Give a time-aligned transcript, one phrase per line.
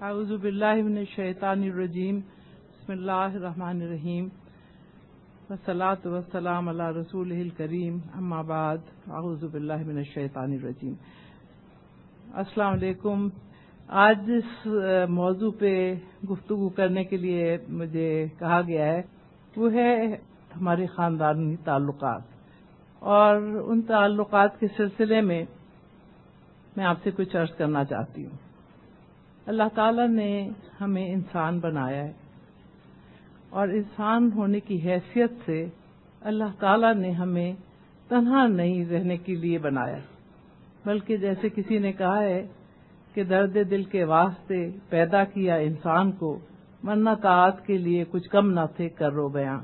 [0.00, 2.16] اعوذ باللہ من الشیطان الرجیم،
[2.68, 4.28] بسم اللہ الرحمن الرحیم،
[5.50, 8.76] والصلاة والسلام علی رسول الکریم، اما بعد،
[9.10, 10.94] اعوذ باللہ من الشیطان الرجیم۔
[12.34, 13.28] السلام علیکم۔
[13.88, 14.66] آج اس
[15.08, 15.94] موضوع پہ
[16.30, 19.02] گفتگو کرنے کے لیے مجھے کہا گیا ہے،
[19.56, 20.14] وہ ہے
[20.56, 22.22] ہمارے خاندانی تعلقات۔
[22.98, 23.36] اور
[23.66, 25.44] ان تعلقات کے سلسلے میں
[26.76, 28.45] میں آپ سے کچھ عرض کرنا چاہتی ہوں۔
[29.46, 30.48] اللہ تعالی نے
[30.80, 32.12] ہمیں انسان بنایا ہے۔
[33.50, 35.66] اور انسان ہونے کی حیثیت سے
[36.20, 37.52] اللہ تعالی نے ہمیں
[38.08, 39.98] تنہا نہیں رہنے کے لیے بنایا۔
[40.86, 42.46] بلکہ جیسے کسی نے کہا ہے
[43.14, 46.38] کہ درد دل کے واسطے پیدا کیا انسان کو
[46.82, 49.60] مرنا تعت کے لیے کچھ کم نہ تھے کر رو بیاں۔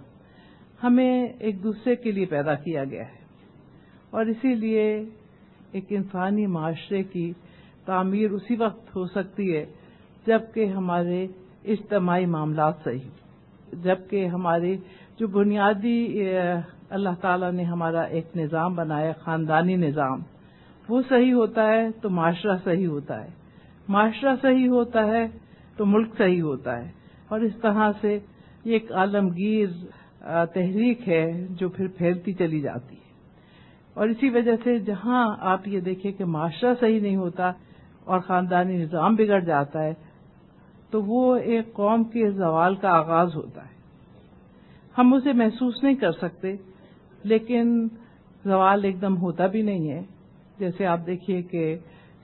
[0.82, 3.22] ہمیں ایک دوسرے کے لیے پیدا کیا گیا ہے۔
[4.10, 5.04] اور اسی لیے
[5.72, 7.32] ایک انسانی معاشرے کی
[7.84, 9.66] تعمیر اسی وقت ہو سکتی ہے
[10.26, 11.26] جبکہ ہمارے
[11.64, 13.08] اجتماعی معاملات صحیح
[13.72, 14.76] جبکہ ہمارے
[15.18, 16.22] جو بنیادی
[16.90, 20.18] اللہ تعالی نے ہمارا ایک نظام بنایا، خاندانی نظام،
[20.88, 23.28] وہ صحیح ہوتا ہے تو معاشرہ صحیح ہوتا ہے۔
[23.88, 25.26] معاشرہ صحیح ہوتا ہے
[25.76, 26.90] تو ملک صحیح ہوتا ہے۔
[27.28, 28.18] اور اس طرح سے
[28.64, 29.68] یہ ایک عالمگیر
[30.54, 33.10] تحریک ہے جو پھر پھیلتی چلی جاتی ہے۔
[33.94, 37.52] اور اسی وجہ سے جہاں آپ یہ دیکھیں کہ معاشرہ صحیح نہیں ہوتا
[38.04, 39.92] اور خاندانی نظام بگڑ جاتا ہے،
[40.90, 43.70] تو وہ ایک قوم کے زوال کا آغاز ہوتا ہے۔
[44.98, 46.56] ہم اسے محسوس نہیں کر سکتے،
[47.24, 47.88] لیکن
[48.44, 50.02] زوال ایک دم ہوتا بھی نہیں ہے۔
[50.58, 51.76] جیسے آپ دیکھیے کہ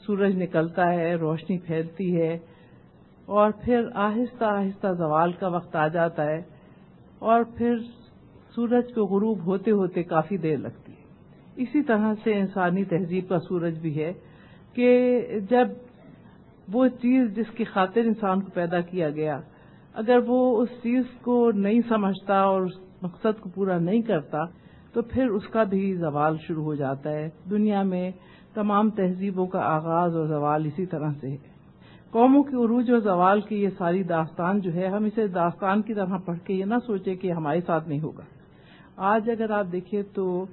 [0.06, 2.38] سورج نکلتا ہے، روشنی پھیلتی ہے،
[3.26, 6.40] اور پھر آہستہ آہستہ زوال کا وقت آ جاتا ہے،
[7.18, 7.78] اور پھر
[8.54, 13.38] سورج کو غروب ہوتے ہوتے کافی دیر لگتی ہے۔ اسی طرح سے انسانی تہذیب کا
[13.38, 14.12] سورج بھی ہے۔
[14.78, 15.68] کہ جب
[16.72, 19.40] وہ چیز جس کی خاطر انسان کو پیدا کیا گیا،
[19.94, 24.38] اگر وہ اس چیز کو نہیں سمجھتا اور اس مقصد کو پورا نہیں کرتا،
[24.92, 28.10] تو پھر اس کا بھی زوال شروع ہو جاتا ہے۔ دنیا میں
[28.54, 31.36] تمام تہذیبوں کا آغاز اور زوال اسی طرح سے ہے۔
[32.10, 35.94] قوموں کے عروج و زوال کی یہ ساری داستان جو ہے، ہم اسے داستان کی
[35.94, 38.24] طرح پڑھ کے یہ نہ سوچے کہ ہمارے ساتھ نہیں ہوگا۔
[38.96, 40.46] آج اگر آپ دیکھیں تو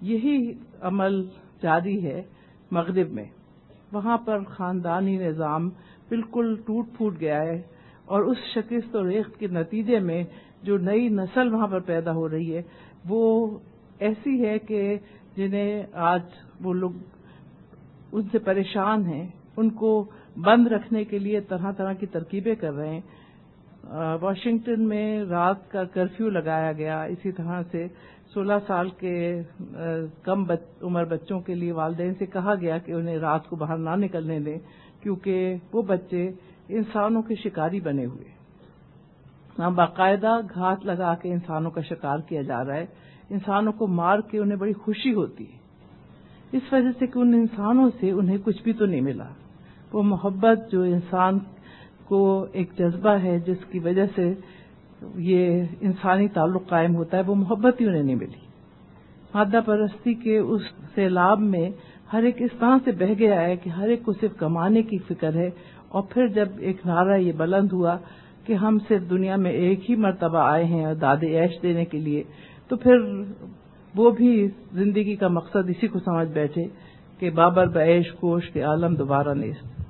[0.00, 1.22] یہی عمل
[1.62, 2.22] جاری ہے
[2.70, 3.41] مغرب میں۔
[3.92, 5.68] وہاں پر خاندانی نظام
[6.08, 7.60] بالکل ٹوٹ پھوٹ گیا ہے
[8.04, 10.22] اور اس شکست و ریخت کے نتیجے میں
[10.62, 12.62] جو نئی نسل وہاں پر پیدا ہو رہی ہے،
[13.08, 13.58] وہ
[13.98, 14.96] ایسی ہے کہ
[15.36, 16.22] جنہیں آج
[16.60, 16.90] وہ لوگ
[18.12, 19.26] ان سے پریشان ہیں،
[19.56, 19.92] ان کو
[20.36, 23.00] بند رکھنے کے لیے طرح طرح کی ترکیبیں کر رہے ہیں۔
[24.20, 27.86] واشنگٹن میں رات کا کرفیو لگایا گیا، اسی طرح سے
[28.34, 29.42] سولہ سال کے
[30.22, 30.44] کم
[30.82, 34.40] عمر بچوں کے لیے والدین سے کہا گیا کہ انہیں رات کو باہر نہ نکلنے
[34.40, 34.58] دیں،
[35.02, 36.30] کیونکہ وہ بچے
[36.68, 38.24] انسانوں کے شکاری بنے ہوئے۔
[39.58, 42.86] ہاں، باقاعدہ گھات لگا کے انسانوں کا شکار کیا جا رہا ہے۔
[43.30, 45.58] انسانوں کو مار کے انہیں بڑی خوشی ہوتی ہے۔
[46.52, 49.28] اس وجہ سے کہ ان انسانوں سے انہیں کچھ بھی تو نہیں ملا۔
[49.92, 51.38] وہ محبت جو انسان
[52.04, 54.34] کو ایک جذبہ ہے، جس کی وجہ سے
[55.14, 58.52] یہ انسانی تعلق قائم ہوتا ہے، وہ محبت ہی انہیں نہیں ملی۔
[59.34, 60.62] مادہ پرستی کے اس
[60.94, 61.70] سیلاب میں
[62.12, 64.98] ہر ایک اس طرح سے بہ گیا ہے کہ ہر ایک کو صرف کمانے کی
[64.98, 65.50] فکر ہے۔
[65.88, 67.96] اور پھر جب ایک نعرہ یہ بلند ہوا
[68.44, 72.22] کہ ہم صرف دنیا میں ایک ہی مرتبہ آئے ہیں داد عیش دینے کے لیے،
[72.68, 72.98] تو پھر
[73.94, 76.62] وہ بھی زندگی کا مقصد اسی کو سمجھ بیٹھے
[77.18, 79.82] کہ بابر بعیش کوش کے عالم دوبارہ نیست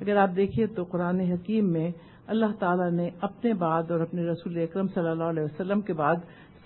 [0.00, 1.90] اگر آپ دیکھیے تو قرآن حکیم میں
[2.26, 6.14] اللہ تعالی نے اپنے بعد اور اپنے رسول اکرم صلی اللہ علیہ وسلم کے بعد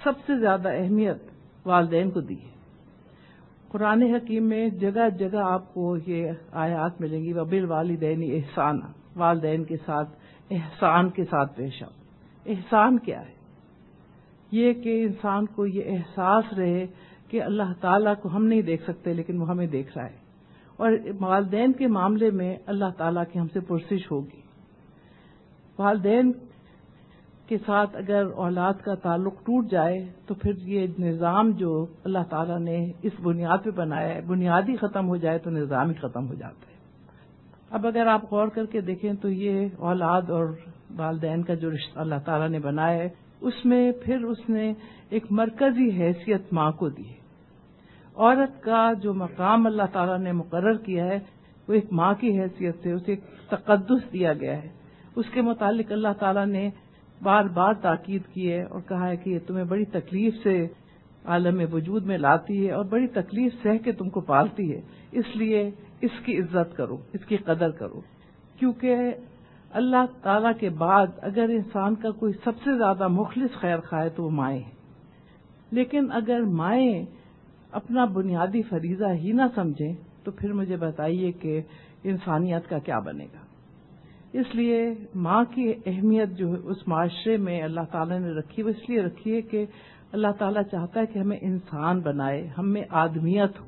[0.05, 1.17] سب سے زیادہ اہمیت
[1.67, 2.56] والدین کو دی ہے۔
[3.69, 8.81] قرآن حکیم میں جگہ جگہ آپ کو یہ آیات ملیں گی وبل والدین احسان
[9.16, 10.09] والدین کے ساتھ،
[10.50, 11.91] احسان کے ساتھ پیش آؤ۔
[12.47, 13.37] احسان کیا ہے؟
[14.50, 16.87] یہ کہ انسان کو یہ احساس رہے
[17.28, 20.16] کہ اللہ تعالیٰ کو ہم نہیں دیکھ سکتے لیکن وہ ہمیں دیکھ رہا ہے۔
[20.77, 24.46] اور والدین کے معاملے میں اللہ تعالیٰ کی ہم سے پرسش ہوگی۔
[25.78, 26.33] والدین
[27.49, 32.59] کے ساتھ اگر اولاد کا تعلق ٹوٹ جائے تو پھر یہ نظام جو اللہ تعالیٰ
[32.59, 36.34] نے اس بنیاد پہ بنایا ہے، بنیادی ختم ہو جائے تو نظام ہی ختم ہو
[36.34, 36.77] جاتا ہے۔
[37.71, 40.47] اب اگر آپ غور کر کے دیکھیں تو یہ اولاد اور
[40.97, 43.09] والدین کا جو رشتہ اللہ تعالیٰ نے بنایا ہے،
[43.41, 44.73] اس میں پھر اس نے
[45.11, 47.27] ایک مرکزی حیثیت ماں کو دی ہے۔
[48.17, 51.19] عورت کا جو مقام اللہ تعالیٰ نے مقرر کیا ہے،
[51.69, 53.21] وہ ایک ماں کی حیثیت سے، اسے ایک
[53.51, 54.76] تقدس دیا گیا ہے۔
[55.16, 56.71] اس کے متعلق اللہ تعالیٰ نے
[57.22, 60.66] بار بار تاکید کی ہے اور کہا ہے کہ یہ تمہیں بڑی تکلیف سے
[61.24, 64.80] عالم وجود میں لاتی ہے اور بڑی تکلیف سہ کے تم کو پالتی ہے۔
[65.13, 65.71] اس لیے
[66.01, 68.01] اس کی عزت کرو، اس کی قدر کرو۔
[68.59, 68.97] کیونکہ
[69.71, 74.24] اللہ تعالی کے بعد اگر انسان کا کوئی سب سے زیادہ مخلص خیر خواہ تو
[74.24, 74.77] وہ مائیں ہیں۔
[75.71, 77.04] لیکن اگر مائیں
[77.71, 81.60] اپنا بنیادی فریضہ ہی نہ سمجھیں تو پھر مجھے بتائیے کہ
[82.04, 83.55] انسانیت کا کیا بنے گا۔
[84.41, 88.91] اس لیے ماں کی اہمیت جو اس معاشرے میں اللہ تعالیٰ نے رکھی، وہ اس
[88.91, 89.66] لیے رکھی ہے کہ
[90.12, 93.66] اللہ تعالیٰ چاہتا ہے کہ ہمیں انسان بنائے، ہم میں آدمیت ہو۔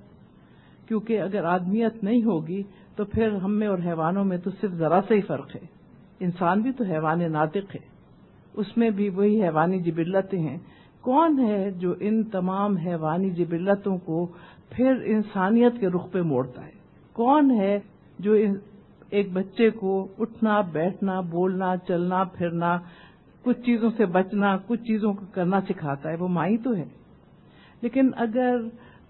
[0.88, 2.62] کیونکہ اگر آدمیت نہیں ہوگی
[2.96, 5.66] تو پھر ہم میں اور حیوانوں میں تو صرف ذرا سا ہی فرق ہے۔
[6.20, 7.80] انسان بھی تو حیوان ناطق ہے۔
[8.54, 10.58] اس میں بھی وہی حیوانی جبلتیں ہیں۔
[11.00, 14.26] کون ہے جو ان تمام حیوانی جبلتوں کو
[14.70, 16.70] پھر انسانیت کے رخ پہ موڑتا ہے؟
[17.12, 17.80] کون ہے
[18.18, 18.34] جو
[19.10, 22.78] ایک بچے کو اٹھنا، بیٹھنا، بولنا، چلنا، پھرنا،
[23.42, 26.84] کچھ چیزوں سے بچنا، کچھ چیزوں کو کرنا سکھاتا ہے، وہ ماں ہی تو ہے۔
[27.82, 28.56] لیکن اگر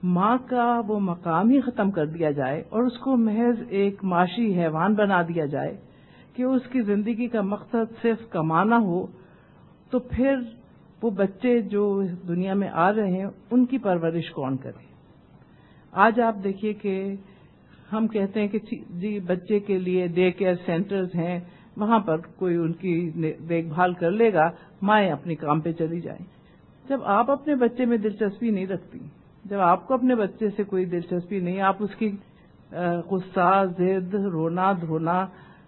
[0.03, 4.61] ماں کا وہ مقام ہی ختم کر دیا جائے اور اس کو محض ایک معاشی
[4.61, 5.77] حیوان بنا دیا جائے
[6.35, 9.07] کہ اس کی زندگی کا مقصد صرف کمانا ہو،
[9.91, 10.37] تو پھر
[11.03, 14.89] وہ بچے جو دنیا میں آ رہے ہیں، ان کی پرورش کون کرے؟
[15.93, 17.15] آج آپ دیکھیے کہ
[17.93, 18.59] ہم کہتے ہیں کہ
[19.01, 21.39] جی بچے کے لیے ڈے کیئر سینٹرز ہیں،
[21.77, 23.11] وہاں پر کوئی ان کی
[23.49, 24.49] دیکھ بھال کر لے گا،
[24.83, 26.25] مائیں اپنی کام پہ چلی جائیں۔
[26.85, 28.99] جب آپ اپنے بچے میں دلچسپی نہیں رکھتی،
[29.45, 32.11] جب آپ کو اپنے بچے سے کوئی دلچسپی نہیں، آپ اس کی
[33.11, 35.27] غصہ، زد، رونا، دھونا،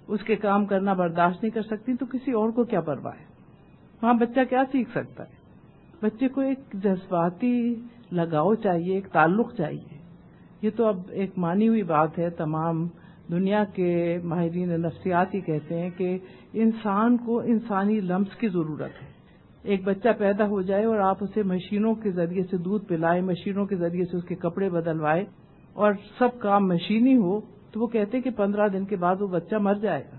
[0.09, 3.25] اس کے کام کرنا برداشت نہیں کر سکتی، تو کسی اور کو کیا پرواہ ہے؟
[4.03, 5.39] وہاں بچہ کیا سیکھ سکتا ہے؟
[6.03, 7.75] بچے کو ایک جذباتی
[8.13, 9.90] لگاؤ چاہیے، ایک تعلق چاہیے۔
[10.63, 12.89] یہ تو اب ایک مانی ہوئی بات ہے، تمام
[13.31, 16.19] دنیا کے ماہرین نفسیات ہی کہتے ہیں کہ
[16.53, 19.11] انسان کو انسانی لمس کی ضرورت ہے۔
[19.63, 23.67] ایک بچہ پیدا ہو جائے اور آپ اسے مشینوں کے ذریعے سے دودھ پلائے، مشینوں
[23.67, 25.25] کے ذریعے سے اس کے کپڑے بدلوائے
[25.73, 27.41] اور سب کام مشینی ہو،
[27.73, 30.19] تو وہ کہتے ہیں کہ پندرہ دن کے بعد وہ بچہ مر جائے گا۔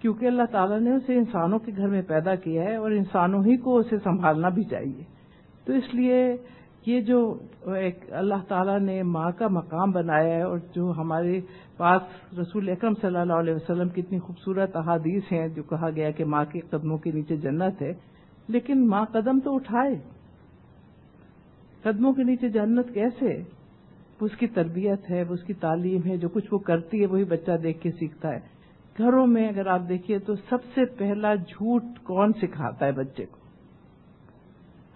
[0.00, 3.56] کیونکہ اللہ تعالیٰ نے اسے انسانوں کے گھر میں پیدا کیا ہے اور انسانوں ہی
[3.56, 5.04] کو اسے سنبھالنا بھی چاہیے۔
[5.64, 6.36] تو اس لیے
[6.86, 11.40] یہ جو ایک اللہ تعالیٰ نے ماں کا مقام بنایا ہے اور جو ہمارے
[11.76, 12.02] پاس
[12.38, 16.24] رسول اکرم صلی اللہ علیہ وسلم کی اتنی خوبصورت احادیث ہیں جو کہا گیا کہ
[16.24, 17.92] ماں کے قدموں کے نیچے جنت ہے،
[18.48, 19.94] لیکن ماں قدم تو اٹھائے۔
[21.82, 23.42] قدموں کے نیچے جنت کیسے؟
[24.20, 27.52] اس کی تربیت ہے اس کی تعلیم ہے، جو کچھ وہ کرتی ہے، وہی بچہ
[27.62, 28.40] دیکھ کے سیکھتا ہے۔
[28.98, 33.36] گھروں میں اگر آپ دیکھیے تو سب سے پہلا جھوٹ کون سکھاتا ہے بچے کو؟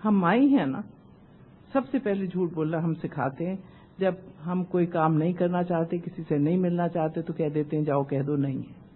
[0.05, 0.81] ہم مائی ہیں نا۔
[1.73, 3.57] سب سے پہلے جھوٹ بولنا ہم سکھاتے ہیں۔
[3.99, 4.15] جب
[4.47, 7.85] ہم کوئی کام نہیں کرنا چاہتے، کسی سے نہیں ملنا چاہتے، تو کہہ دیتے ہیں،
[7.85, 8.89] جاؤ کہہ دو، نہیں ہے۔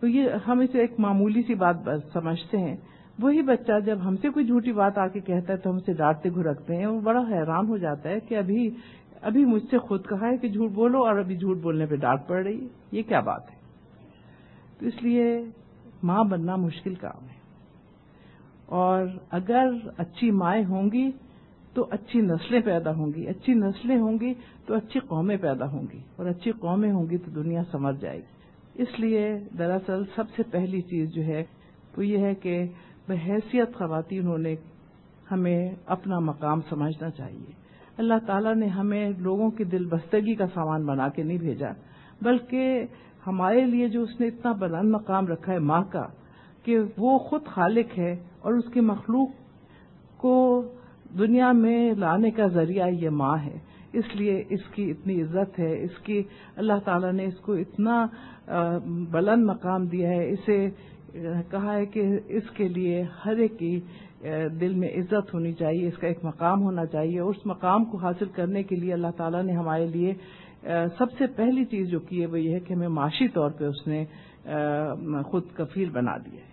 [0.00, 1.76] تو یہ ہم اسے ایک معمولی سی بات
[2.12, 2.76] سمجھتے ہیں۔
[3.18, 5.92] وہی بچہ جب ہم سے کوئی جھوٹی بات آ کے کہتا ہے تو ہم سے
[5.92, 8.70] ڈانٹتے گھرکتے ہیں۔ وہ بڑا حیران ہو جاتا ہے کہ ابھی
[9.22, 12.20] ابھی مجھ سے خود کہا ہے کہ جھوٹ بولو اور ابھی جھوٹ بولنے پہ ڈانٹ
[12.26, 13.56] پڑ رہی ہے۔ یہ کیا بات ہے؟
[14.78, 15.44] تو اس لیے
[16.02, 17.39] ماں بننا مشکل کام ہے۔
[18.70, 19.68] اور اگر
[19.98, 21.10] اچھی مائیں ہوں گی
[21.74, 24.32] تو اچھی نسلیں پیدا ہوں گی۔ اچھی نسلیں ہوں گی
[24.66, 28.18] تو اچھی قومیں پیدا ہوں گی اور اچھی قومیں ہوں گی تو دنیا سمجھ جائے
[28.18, 31.42] گی۔ اس لیے دراصل سب سے پہلی چیز جو ہے
[31.96, 32.66] وہ یہ ہے کہ
[33.08, 34.54] بحیثیت خواتین ہونے
[35.30, 37.52] ہمیں اپنا مقام سمجھنا چاہیے۔
[37.98, 41.70] اللہ تعالیٰ نے ہمیں لوگوں کی دل بستگی کا سامان بنا کے نہیں بھیجا،
[42.22, 42.84] بلکہ
[43.26, 46.06] ہمارے لیے جو اس نے اتنا بلند مقام رکھا ہے ماں کا
[46.62, 49.28] کہ وہ خود خالق ہے اور اس کی مخلوق
[50.16, 50.62] کو
[51.18, 53.58] دنیا میں لانے کا ذریعہ یہ ماں ہے۔
[53.92, 56.22] اس لیے اس کی اتنی عزت ہے۔ اس کی
[56.56, 58.06] اللہ تعالیٰ نے اس کو اتنا
[59.10, 60.68] بلند مقام دیا ہے۔ اسے
[61.50, 63.80] کہا ہے کہ اس کے لیے ہر ایک کی
[64.60, 67.96] دل میں عزت ہونی چاہیے۔ اس کا ایک مقام ہونا چاہیے۔ اور اس مقام کو
[67.96, 70.14] حاصل کرنے کے لیے اللہ تعالیٰ نے ہمارے لیے
[70.98, 73.64] سب سے پہلی چیز جو کی ہے وہ یہ ہے کہ ہمیں معاشی طور پہ
[73.64, 74.04] اس نے
[75.26, 76.49] خود کفیل بنا دیا ہے۔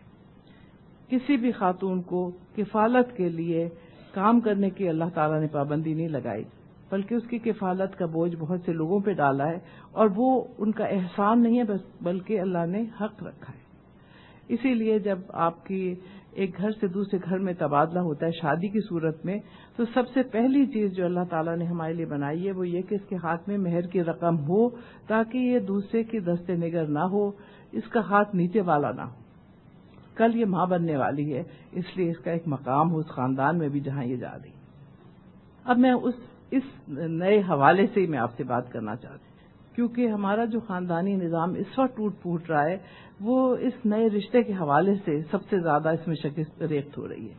[1.10, 3.70] کسی بھی خاتون کو کفالت کے لیے
[4.14, 6.44] کام کرنے کی اللہ تعالیٰ نے پابندی نہیں لگائی،
[6.92, 9.58] بلکہ اس کی کفالت کا بوجھ بہت سے لوگوں پہ ڈالا ہے
[9.92, 13.66] اور وہ ان کا احسان نہیں ہے بس، بلکہ اللہ نے حق رکھا ہے۔
[14.48, 15.96] اسی لیے جب آپ کی
[16.32, 19.38] ایک گھر سے دوسرے گھر میں تبادلہ ہوتا ہے شادی کی صورت میں،
[19.76, 22.82] تو سب سے پہلی چیز جو اللہ تعالیٰ نے ہمارے لیے بنائی ہے، وہ یہ
[22.82, 24.70] کہ اس کے ہاتھ میں مہر کی رقم ہو
[25.08, 27.28] تاکہ یہ دوسرے کی دستے نگر نہ ہو،
[27.72, 29.27] اس کا ہاتھ نیچے والا نہ ہو۔
[30.18, 33.58] کل یہ ماں بننے والی ہے، اس لیے اس کا ایک مقام ہو اس خاندان
[33.58, 34.52] میں بھی جہاں یہ جا رہی۔
[35.64, 36.14] اب میں اس
[36.52, 39.28] اس نئے حوالے سے ہی میں آپ سے بات کرنا چاہتی ہوں۔
[39.76, 42.78] کیونکہ ہمارا جو خاندانی نظام اس وقت ٹوٹ پھوٹ رہا ہے،
[43.22, 47.08] وہ اس نئے رشتے کے حوالے سے سب سے زیادہ اس میں شکست ریخت ہو
[47.08, 47.34] رہی ہے۔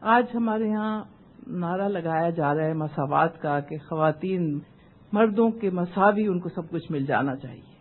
[0.00, 1.04] آج ہمارے یہاں
[1.46, 4.58] نعرہ لگایا جا رہا ہے مساوات کا کہ خواتین
[5.12, 7.76] مردوں کے مساوی ان کو سب کچھ مل جانا چاہیے۔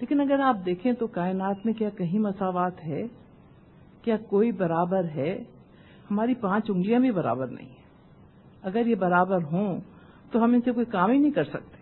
[0.00, 3.21] لیکن اگر آپ دیکھیں تو کائنات میں کیا کہیں مساوات ہے؟
[4.02, 5.32] کیا کوئی برابر ہے؟
[6.10, 7.82] ہماری پانچ انگلیاں بھی برابر نہیں ہیں۔
[8.62, 9.80] اگر یہ برابر ہوں
[10.30, 11.80] تو ہم ان سے کوئی کام ہی نہیں کر سکتے۔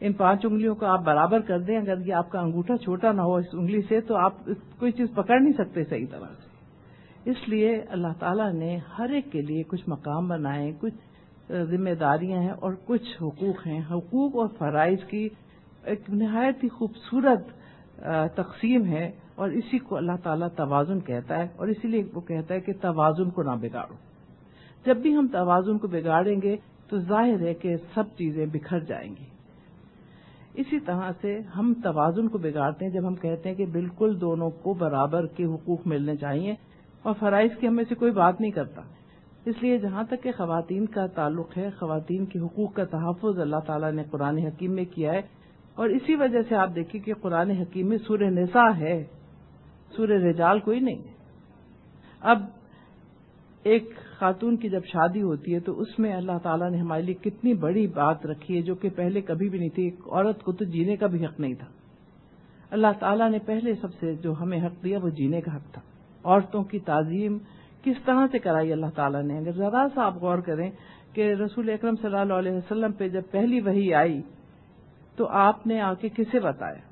[0.00, 3.20] ان پانچ انگلیوں کو آپ برابر کر دیں، اگر یہ آپ کا انگوٹھا چھوٹا نہ
[3.20, 4.44] ہو اس انگلی سے، تو آپ
[4.78, 9.32] کوئی چیز پکڑ نہیں سکتے صحیح طرح سے۔ اس لیے اللہ تعالیٰ نے ہر ایک
[9.32, 14.48] کے لیے کچھ مقام بنائے، کچھ ذمہ داریاں ہیں اور کچھ حقوق ہیں۔ حقوق اور
[14.58, 15.28] فرائض کی
[15.84, 17.40] ایک نہایت ہی خوبصورت
[18.36, 19.10] تقسیم ہے۔
[19.40, 22.72] اور اسی کو اللہ تعالیٰ توازن کہتا ہے اور اسی لیے وہ کہتا ہے کہ
[22.80, 23.94] توازن کو نہ بگاڑو۔
[24.86, 26.56] جب بھی ہم توازن کو بگاڑیں گے
[26.88, 29.24] تو ظاہر ہے کہ سب چیزیں بکھر جائیں گی۔
[30.54, 34.50] اسی طرح سے ہم توازن کو بگاڑتے ہیں جب ہم کہتے ہیں کہ بالکل دونوں
[34.50, 36.54] کو برابر کے حقوق ملنے چاہیے
[37.02, 38.82] اور فرائض کی ہمیں سے کوئی بات نہیں کرتا۔
[39.44, 43.60] اس لیے جہاں تک کہ خواتین کا تعلق ہے، خواتین کے حقوق کا تحفظ اللہ
[43.66, 45.22] تعالیٰ نے قرآن حکیم میں کیا ہے۔
[45.74, 49.04] اور اسی وجہ سے آپ دیکھیں کہ قرآن حکیم میں سورہ نساء ہے۔
[49.96, 51.02] سورہ رجال کوئی نہیں
[52.20, 52.42] اب
[53.62, 57.14] ایک خاتون کی جب شادی ہوتی ہے تو اس میں اللہ تعالیٰ نے ہمارے لیے
[57.14, 60.52] کتنی بڑی بات رکھی ہے جو کہ پہلے کبھی بھی نہیں تھی۔ ایک عورت کو
[60.52, 61.66] تو جینے کا بھی حق نہیں تھا۔
[62.70, 65.82] اللہ تعالیٰ نے پہلے سب سے جو ہمیں حق دیا وہ جینے کا حق تھا۔
[66.24, 67.38] عورتوں کی تعظیم
[67.82, 70.70] کس طرح سے کرائی اللہ تعالیٰ نے؟ اگر ذرا سا آپ غور کریں
[71.12, 74.22] کہ رسول اکرم صلی اللہ علیہ وسلم پہ جب پہلی وہی آئی
[75.16, 76.89] تو آپ نے آ کے کسے بتایا؟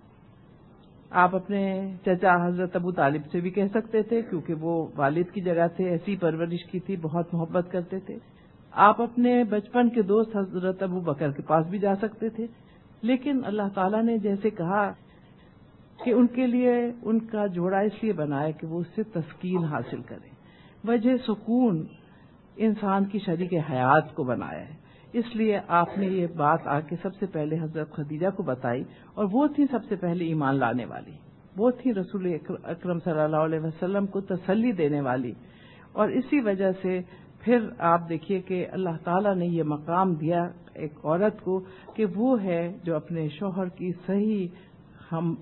[1.10, 5.40] آپ اپنے چچا حضرت ابو طالب سے بھی کہہ سکتے تھے، کیونکہ وہ والد کی
[5.40, 8.18] جگہ تھے ایسی پرورش کی تھی، بہت محبت کرتے تھے۔
[8.72, 12.46] آپ اپنے بچپن کے دوست حضرت ابو بکر کے پاس بھی جا سکتے تھے۔
[13.02, 14.92] لیکن اللہ تعالیٰ نے جیسے کہا
[16.04, 19.64] کہ ان کے لیے ان کا جوڑا اس لیے بنایا کہ وہ اس سے تسکین
[19.64, 20.30] حاصل کریں۔
[20.88, 21.86] وجہ سکون
[22.56, 26.96] انسان کی شریک حیات کو بنایا ہے۔ اس لیے آپ نے یہ بات آ کے
[27.02, 28.84] سب سے پہلے حضرت خدیجہ کو بتائی
[29.14, 31.12] اور وہ تھی سب سے پہلے ایمان لانے والی۔
[31.56, 35.32] وہ تھی رسول اکرم صلی اللہ علیہ وسلم کو تسلی دینے والی۔
[35.92, 37.00] اور اسی وجہ سے
[37.40, 41.60] پھر آپ دیکھیے کہ اللہ تعالیٰ نے یہ مقام دیا ایک عورت کو
[41.94, 44.48] کہ وہ ہے جو اپنے شوہر کی صحیح
[45.12, 45.34] ہم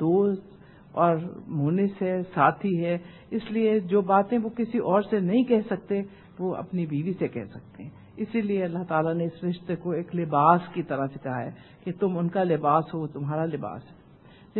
[0.00, 0.58] دوست
[0.92, 2.98] اور مونس ہے، ساتھی ہے۔
[3.30, 6.02] اس لیے جو باتیں وہ کسی اور سے نہیں کہہ سکتے،
[6.38, 9.90] وہ اپنی بیوی سے کہہ سکتے ہیں۔ اسی لیے اللہ تعالیٰ نے اس رشتے کو
[9.90, 11.50] ایک لباس کی طرح سے کہا ہے
[11.84, 14.08] کہ تم ان کا لباس ہو تمہارا لباس ہے۔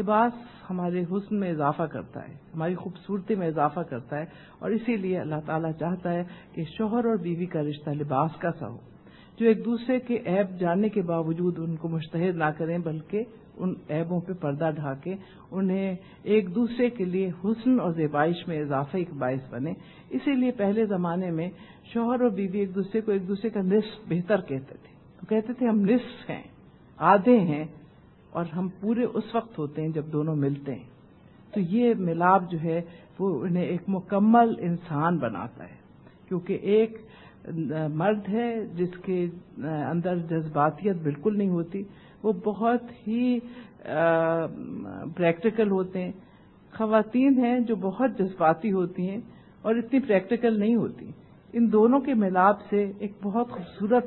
[0.01, 0.33] لباس
[0.71, 4.25] ہمارے حسن میں اضافہ کرتا ہے، ہماری خوبصورتی میں اضافہ کرتا ہے
[4.59, 8.51] اور اسی لیے اللہ تعالیٰ چاہتا ہے کہ شوہر اور بیوی کا رشتہ لباس کا
[8.59, 8.79] سا ہو۔
[9.39, 13.25] جو ایک دوسرے کے عیب جاننے کے باوجود ان کو مشتحد نہ کریں، بلکہ
[13.57, 15.15] ان عیبوں پہ پردہ ڈھاکے
[15.51, 19.73] انہیں ایک دوسرے کے لیے حسن اور زیبائش میں اضافہ ایک باعث بنے۔
[20.11, 21.51] اسی لیے پہلے زمانے میں
[21.93, 25.53] شوہر اور بیوی ایک دوسرے کو ایک دوسرے کا نصف بہتر کہتے تھے۔ تو کہتے
[25.53, 26.43] تھے ہم نصف ہیں،
[26.99, 27.65] آدھے ہیں
[28.31, 30.89] اور ہم پورے اس وقت ہوتے ہیں جب دونوں ملتے ہیں۔
[31.55, 32.81] تو یہ ملاپ جو ہے
[33.19, 35.77] وہ انہیں ایک مکمل انسان بناتا ہے۔
[36.29, 36.97] کیونکہ ایک
[37.95, 39.27] مرد ہے جس کے
[39.91, 41.83] اندر جذباتیت بالکل نہیں ہوتی،
[42.23, 43.39] وہ بہت ہی
[45.17, 46.13] پریکٹیکل ہوتے ہیں۔
[46.77, 49.21] خواتین ہیں جو بہت جذباتی ہوتی ہیں
[49.63, 51.11] اور اتنی پریکٹیکل نہیں ہوتی۔
[51.53, 54.07] ان دونوں کے ملاپ سے ایک بہت خوبصورت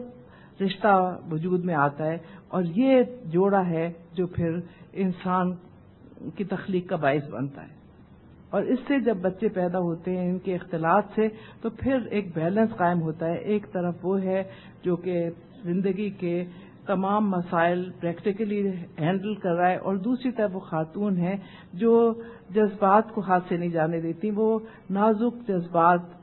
[0.62, 2.18] رشتہ وجود میں آتا ہے
[2.48, 4.60] اور یہ جوڑا ہے جو پھر
[4.94, 5.56] انسان
[6.36, 7.74] کی تخلیق کا باعث بنتا ہے۔
[8.50, 11.28] اور اس سے جب بچے پیدا ہوتے ہیں ان کے اختلاط سے
[11.62, 14.44] تو پھر ایک بیلنس قائم ہوتا ہے۔ ایک طرف وہ ہے
[14.84, 15.30] جو کہ
[15.64, 16.46] زندگی کے
[16.86, 18.70] تمام مسائل پریکٹیکلی
[19.00, 21.38] ہینڈل کر رہا ہے اور دوسری طرف وہ خاتون ہے
[21.74, 22.14] جو
[22.50, 26.21] جذبات کو ہاتھ سے نہیں جانے دیتی، وہ نازک جذبات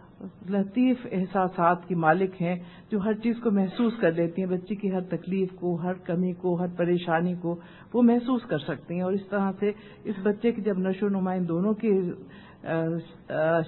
[0.51, 2.55] لطیف احساسات کی مالک ہیں
[2.91, 6.33] جو ہر چیز کو محسوس کر لیتی ہیں بچی کی ہر تکلیف کو، ہر کمی
[6.33, 7.55] کو، ہر پریشانی کو
[7.95, 9.71] وہ محسوس کر سکتی ہیں۔ اور اس طرح سے
[10.05, 11.93] اس بچے کی جب نشو نما ان دونوں کی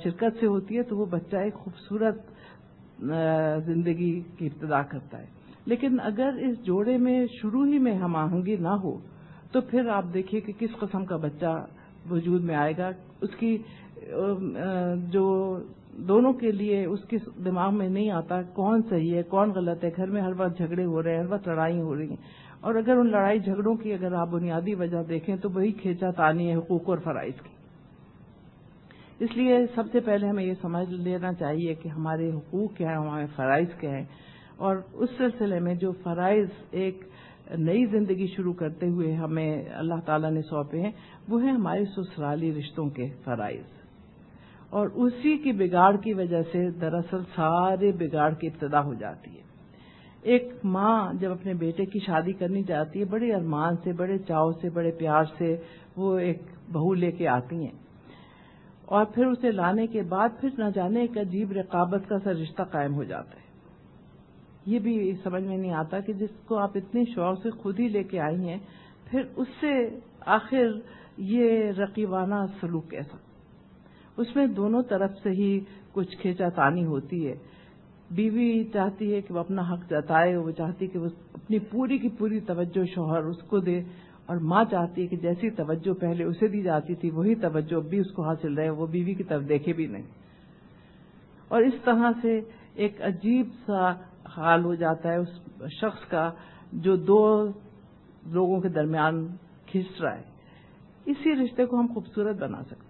[0.03, 2.19] شرکت سے ہوتی ہے تو وہ بچہ ایک خوبصورت
[3.67, 5.27] زندگی کی ابتدا کرتا ہے۔
[5.67, 8.97] لیکن اگر اس جوڑے میں شروع ہی میں ہم آہنگی نہ ہو،
[9.53, 11.55] تو پھر آپ دیکھیے کہ کس قسم کا بچہ
[12.11, 12.91] وجود میں آئے گا۔
[13.21, 13.57] اس کی
[15.13, 15.25] جو
[15.97, 19.91] دونوں کے لیے اس کے دماغ میں نہیں آتا کون صحیح ہے، کون غلط ہے،
[19.97, 22.17] گھر میں ہر وقت جھگڑے ہو رہے ہیں، ہر وقت لڑائی ہو رہی ہیں۔
[22.61, 26.51] اور اگر ان لڑائی جھگڑوں کی اگر آپ بنیادی وجہ دیکھیں تو وہی کھینچا تانی
[26.51, 27.55] ہے، حقوق اور فرائض کی۔
[29.25, 32.97] اس لیے سب سے پہلے ہمیں یہ سمجھ لینا چاہیے کہ ہمارے حقوق کیا ہیں،
[32.97, 34.05] ہمارے فرائض کیا ہیں۔
[34.57, 37.05] اور اس سلسلے میں جو فرائض ایک
[37.59, 40.91] نئی زندگی شروع کرتے ہوئے ہمیں اللہ تعالیٰ نے سونپے ہیں،
[41.29, 43.80] وہ ہیں ہمارے سسرالی رشتوں کے فرائض۔
[44.71, 49.43] اور اسی کی بگاڑ کی وجہ سے دراصل سارے بگاڑ کی ابتدا ہو جاتی ہے۔
[50.23, 54.51] ایک ماں جب اپنے بیٹے کی شادی کرنی چاہتی ہے، بڑے ارمان سے، بڑے چاؤ
[54.53, 55.57] سے، بڑے پیار سے
[55.97, 57.79] وہ ایک بہو لے کے آتی ہیں۔
[58.85, 62.63] اور پھر اسے لانے کے بعد پھر نہ جانے ایک عجیب رقابت کا سا رشتہ
[62.63, 63.51] قائم ہو جاتا ہے۔
[64.67, 67.89] یہ بھی سمجھ میں نہیں آتا کہ جس کو آپ اتنے شوق سے خود ہی
[67.89, 68.59] لے کے آئی ہیں،
[69.05, 70.67] پھر اس سے آخر
[71.17, 73.30] یہ رقیبانہ سلوک کیسا؟
[74.21, 75.61] اس میں دونوں طرف سے ہی
[75.93, 77.35] کچھ کھینچا تانی ہوتی ہے۔
[78.11, 81.99] بیوی چاہتی ہے کہ وہ اپنا حق جتائے، وہ چاہتی ہے کہ وہ اپنی پوری
[81.99, 83.81] کی پوری توجہ شوہر اس کو دے،
[84.27, 87.85] اور ماں چاہتی ہے کہ جیسی توجہ پہلے اسے دی جاتی تھی، وہی توجہ اب
[87.85, 90.07] بھی اس کو حاصل رہے، وہ بیوی کی طرف دیکھے بھی نہیں۔
[91.49, 92.41] اور اس طرح سے
[92.75, 93.93] ایک عجیب سا
[94.37, 95.29] حال ہو جاتا ہے اس
[95.81, 96.31] شخص کا
[96.73, 97.47] جو دو
[98.27, 99.27] لوگوں کے درمیان
[99.67, 100.23] کھنچ رہا ہے۔
[101.07, 102.90] اسی رشتے کو ہم خوبصورت بنا سکتے ہیں۔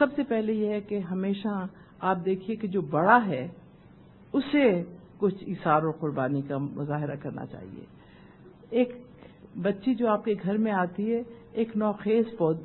[0.00, 1.66] سب سے پہلے یہ ہے کہ ہمیشہ
[2.00, 3.48] آپ دیکھیے کہ جو بڑا ہے،
[4.32, 4.82] اسے
[5.18, 7.84] کچھ اشار و قربانی کا مظاہرہ کرنا چاہیے۔
[8.70, 8.94] ایک
[9.62, 12.24] بچی جو آپ کے گھر میں آتی ہے، ایک نوخیز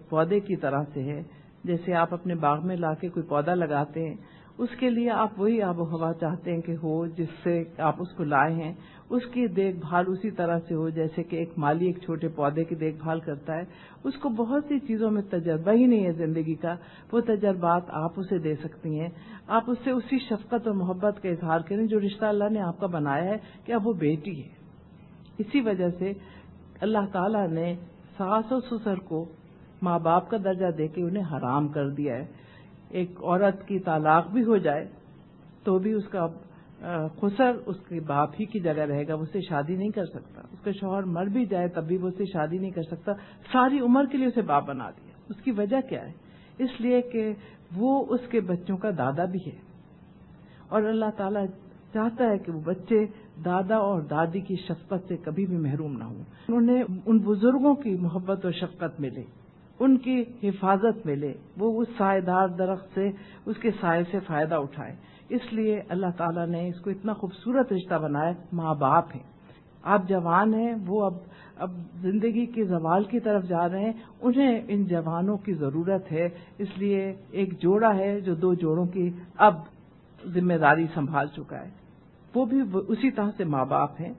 [0.09, 1.23] پودے کی طرح سے ہے۔
[1.63, 4.15] جیسے آپ اپنے باغ میں لا کے کوئی پودا لگاتے ہیں
[4.57, 7.95] اس کے لیے آپ وہی آب و ہوا چاہتے ہیں کہ ہو، جس سے آپ
[7.99, 8.73] اس کو لائے ہیں۔
[9.09, 12.63] اس کی دیکھ بھال اسی طرح سے ہو، جیسے کہ ایک مالی، ایک چھوٹے پودے
[12.63, 13.63] کی دیکھ بھال کرتا ہے۔
[14.03, 16.75] اس کو بہت سی چیزوں میں تجربہ ہی نہیں ہے زندگی کا۔
[17.11, 19.09] وہ تجربات آپ اسے دے سکتی ہیں۔
[19.47, 22.79] آپ اس سے اسی شفقت اور محبت کا اظہار کریں جو رشتہ اللہ نے آپ
[22.79, 24.49] کا بنایا ہے کہ اب وہ بیٹی ہے۔
[25.37, 26.13] اسی وجہ سے
[26.81, 27.75] اللہ تعالی نے
[28.17, 29.25] ساس و سسر کو
[29.81, 32.44] ماں باپ کا درجہ دے کے انہیں حرام کر دیا ہے۔
[32.89, 34.87] ایک عورت کی طلاق بھی ہو جائے،
[35.63, 36.27] تو بھی اس کا
[37.07, 40.41] خسر اس کے باپ ہی کی جگہ رہے گا، وہ اسے شادی نہیں کر سکتا۔
[40.51, 43.13] اس کا شوہر مر بھی جائے تب بھی وہ اسے شادی نہیں کر سکتا۔
[43.51, 46.11] ساری عمر کے لیے اسے باپ بنا دیا۔ اس کی وجہ کیا ہے؟
[46.57, 47.33] اس لیے کہ
[47.75, 49.57] وہ اس کے بچوں کا دادا بھی ہے۔
[50.69, 51.45] اور اللہ تعالیٰ
[51.93, 53.05] چاہتا ہے کہ وہ بچے
[53.45, 57.95] دادا اور دادی کی شفقت سے کبھی بھی محروم نہ ہوں۔ انہیں ان بزرگوں کی
[57.95, 59.44] محبت اور شفقت ملے
[59.79, 63.11] ان کی حفاظت ملے وہ اس سائے دار درخت سے،
[63.45, 64.95] اس کے سائے سے فائدہ اٹھائے۔
[65.29, 69.23] اس لیے اللہ تعالیٰ نے اس کو اتنا خوبصورت رشتہ بنایا، ماں باپ ہیں۔
[69.83, 71.13] آپ جوان ہیں، وہ اب
[71.55, 71.71] اب
[72.01, 76.67] زندگی کے زوال کی طرف جا رہے ہیں، انہیں ان جوانوں کی ضرورت ہے۔ اس
[76.77, 79.55] لیے ایک جوڑا ہے جو دو جوڑوں کی اب
[80.27, 81.69] ذمہ داری سنبھال چکا ہے۔
[82.35, 84.13] وہ بھی اسی طرح سے ماں باپ ہیں۔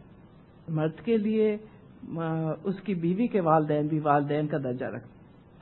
[0.69, 1.57] مرد کے لیے
[2.65, 5.16] اس کی بیوی کے والدین بھی والدین کا درجہ رکھتے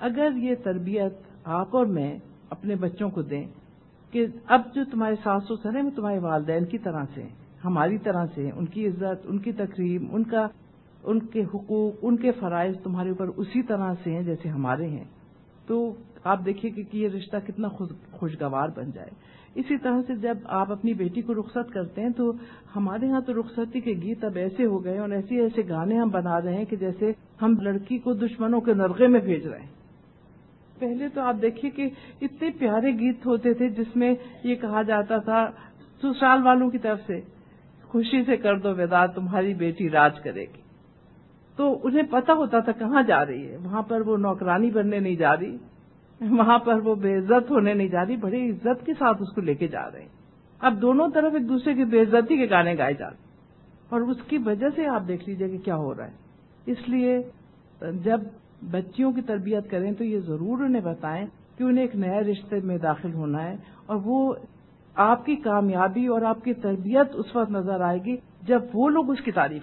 [0.04, 1.12] اگر یہ تربیت
[1.44, 2.18] آپ اور میں
[2.50, 3.44] اپنے بچوں کو دیں
[4.12, 7.22] کہ اب جو تمہارے ساس و سر ہیں وہ تمہارے والدین کی طرح سے،
[7.64, 10.46] ہماری طرح سے، ان کی عزت، ان کی تقریب ان کا،
[11.02, 15.04] ان کے حقوق، ان کے فرائض تمہارے اوپر اسی طرح سے ہیں جیسے ہمارے ہیں،
[15.66, 17.68] تو آپ دیکھیے کہ یہ رشتہ کتنا
[18.12, 19.10] خوشگوار بن جائے۔
[19.54, 22.32] اسی طرح سے جب آپ اپنی بیٹی کو رخصت کرتے ہیں تو
[22.76, 26.08] ہمارے ہاں تو رخصتی کے گیت اب ایسے ہو گئے اور ایسے ایسے گانے ہم
[26.08, 27.12] بنا رہے ہیں کہ جیسے
[27.42, 29.72] ہم لڑکی کو دشمنوں کے نرغے میں بھیج رہے ہیں۔
[30.78, 35.18] پہلے تو آپ دیکھیے کہ اتنے پیارے گیت ہوتے تھے جس میں یہ کہا جاتا
[35.18, 35.50] تھا،
[36.02, 37.20] سسرال والوں کی طرف سے،
[37.82, 40.60] خوشی سے کر دو ودا تمہاری بیٹی راج کرے گی۔
[41.56, 45.16] تو انہیں پتا ہوتا تھا کہاں جا رہی ہے۔ وہاں پر وہ نوکرانی بننے نہیں
[45.16, 45.56] جا رہی،
[46.20, 49.40] وہاں پر وہ بے عزت ہونے نہیں جا رہی، بڑی عزت کے ساتھ اس کو
[49.40, 50.08] لے کے جا رہے ہیں۔
[50.58, 53.16] اب دونوں طرف ایک دوسرے کی بے عزتی کے گانے گائے جاتے
[53.88, 56.12] اور اس کی وجہ سے آپ دیکھ لیجیے کہ کیا ہو رہا ہے۔
[56.66, 57.22] اس لیے
[58.02, 58.20] جب
[58.70, 61.26] بچیوں کی تربیت کریں تو یہ ضرور انہیں بتائیں
[61.58, 64.34] کہ انہیں ایک نئے رشتے میں داخل ہونا ہے اور وہ
[64.96, 69.10] آپ کی کامیابی اور آپ کی تربیت اس وقت نظر آئے گی جب وہ لوگ
[69.10, 69.62] اس کی تعریف،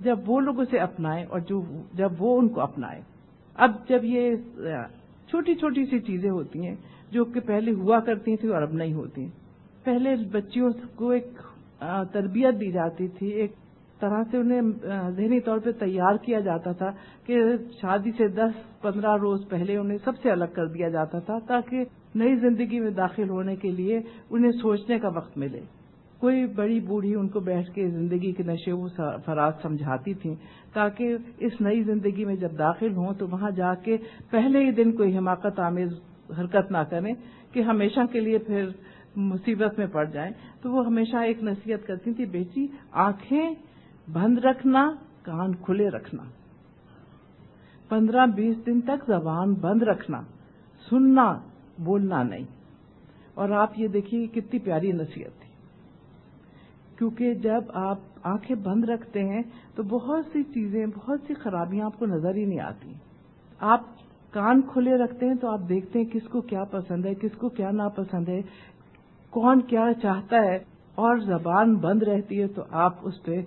[0.00, 1.62] جب وہ لوگ اسے اپنائیں اور جو
[1.94, 3.00] جب وہ ان کو اپنائیں۔
[3.54, 4.34] اب جب یہ
[5.28, 6.74] چھوٹی چھوٹی سی چیزیں ہوتی ہیں
[7.10, 9.26] جو کہ پہلے ہوا کرتی تھیں اور اب نہیں ہوتی۔
[9.84, 11.26] پہلے بچیوں کو ایک
[12.12, 13.52] تربیت دی جاتی تھی، ایک
[14.04, 14.70] طرح سے انہیں
[15.16, 16.90] ذہنی طور پہ تیار کیا جاتا تھا
[17.26, 17.42] کہ
[17.80, 21.84] شادی سے دس، پندرہ روز پہلے انہیں سب سے الگ کر دیا جاتا تھا تاکہ
[22.14, 25.60] نئی زندگی میں داخل ہونے کے لیے انہیں سوچنے کا وقت ملے۔
[26.20, 28.86] کوئی بڑی بوڑھی ان کو بیٹھ کے زندگی کے نشے و
[29.26, 30.34] فراز سمجھاتی تھیں
[30.74, 33.96] تاکہ اس نئی زندگی میں جب داخل ہوں تو وہاں جا کے
[34.30, 35.92] پہلے ہی دن کوئی حماقت آمیز
[36.38, 37.12] حرکت نہ کریں
[37.52, 38.68] کہ ہمیشہ کے لیے پھر
[39.16, 42.66] مصیبت میں پڑ جائیں۔ تو وہ ہمیشہ ایک نصیحت کرتی تھی بیٹی،
[43.06, 43.73] آنکھیں
[44.12, 46.22] بند رکھنا، کان کھلے رکھنا۔
[47.88, 50.22] پندرہ بیس دن تک زبان بند رکھنا،
[50.90, 51.40] سننا،
[51.78, 52.44] بولنا نہیں۔
[53.34, 55.52] اور آپ یہ دیکھیے کتنی پیاری نصیحت تھی۔
[56.98, 59.42] کیونکہ جب آپ آنکھیں بند رکھتے ہیں
[59.74, 62.92] تو بہت سی چیزیں، بہت سی خرابیاں آپ کو نظر ہی نہیں آتی۔
[63.60, 63.80] آپ
[64.30, 67.48] کان کھلے رکھتے ہیں تو آپ دیکھتے ہیں کس کو کیا پسند ہے، کس کو
[67.48, 68.40] کیا ناپسند ہے،
[69.30, 70.58] کون کیا چاہتا ہے۔
[70.94, 73.42] اور زبان بند رہتی ہے تو آپ اس پہ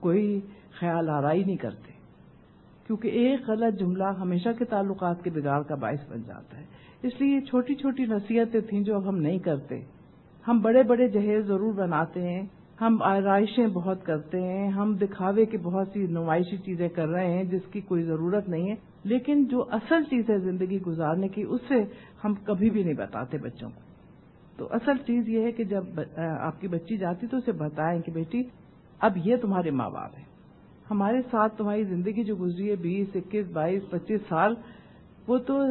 [0.00, 0.40] کوئی
[0.80, 1.92] خیال آرائی نہیں کرتے۔
[2.86, 6.64] کیونکہ ایک غلط جملہ ہمیشہ کے تعلقات کے بگاڑ کا باعث بن جاتا ہے۔
[7.02, 9.80] اس لیے یہ چھوٹی چھوٹی نصیحتیں تھیں جو اب ہم نہیں کرتے۔
[10.48, 12.46] ہم بڑے بڑے جہیز ضرور بناتے ہیں۔
[12.80, 17.44] ہم آرائشیں بہت کرتے ہیں۔ ہم دکھاوے کی بہت سی نمائشی چیزیں کر رہے ہیں
[17.44, 21.60] جس کی کوئی ضرورت نہیں ہے۔ لیکن جو اصل چیز ہے زندگی گزارنے کی اس
[21.68, 21.82] سے
[22.24, 23.80] ہم کبھی بھی نہیں بتاتے بچوں کو۔
[24.56, 25.84] تو اصل چیز یہ ہے کہ جب
[26.40, 28.42] آپ کی بچی جاتی تو اسے بتائیں کہ بیٹی
[29.00, 30.24] اب یہ تمہارے ماں باپ ہیں۔
[30.90, 34.54] ہمارے ساتھ تمہاری زندگی جو گزری ہے، بیس، اکیس، بائیس، پچیس سال،
[35.28, 35.62] وہ تو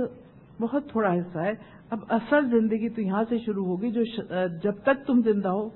[0.61, 1.51] بہت تھوڑا حصہ ہے۔
[1.89, 4.03] اب اصل زندگی تو یہاں سے شروع ہوگی جو
[4.63, 5.69] جب تک تم زندہ ہو،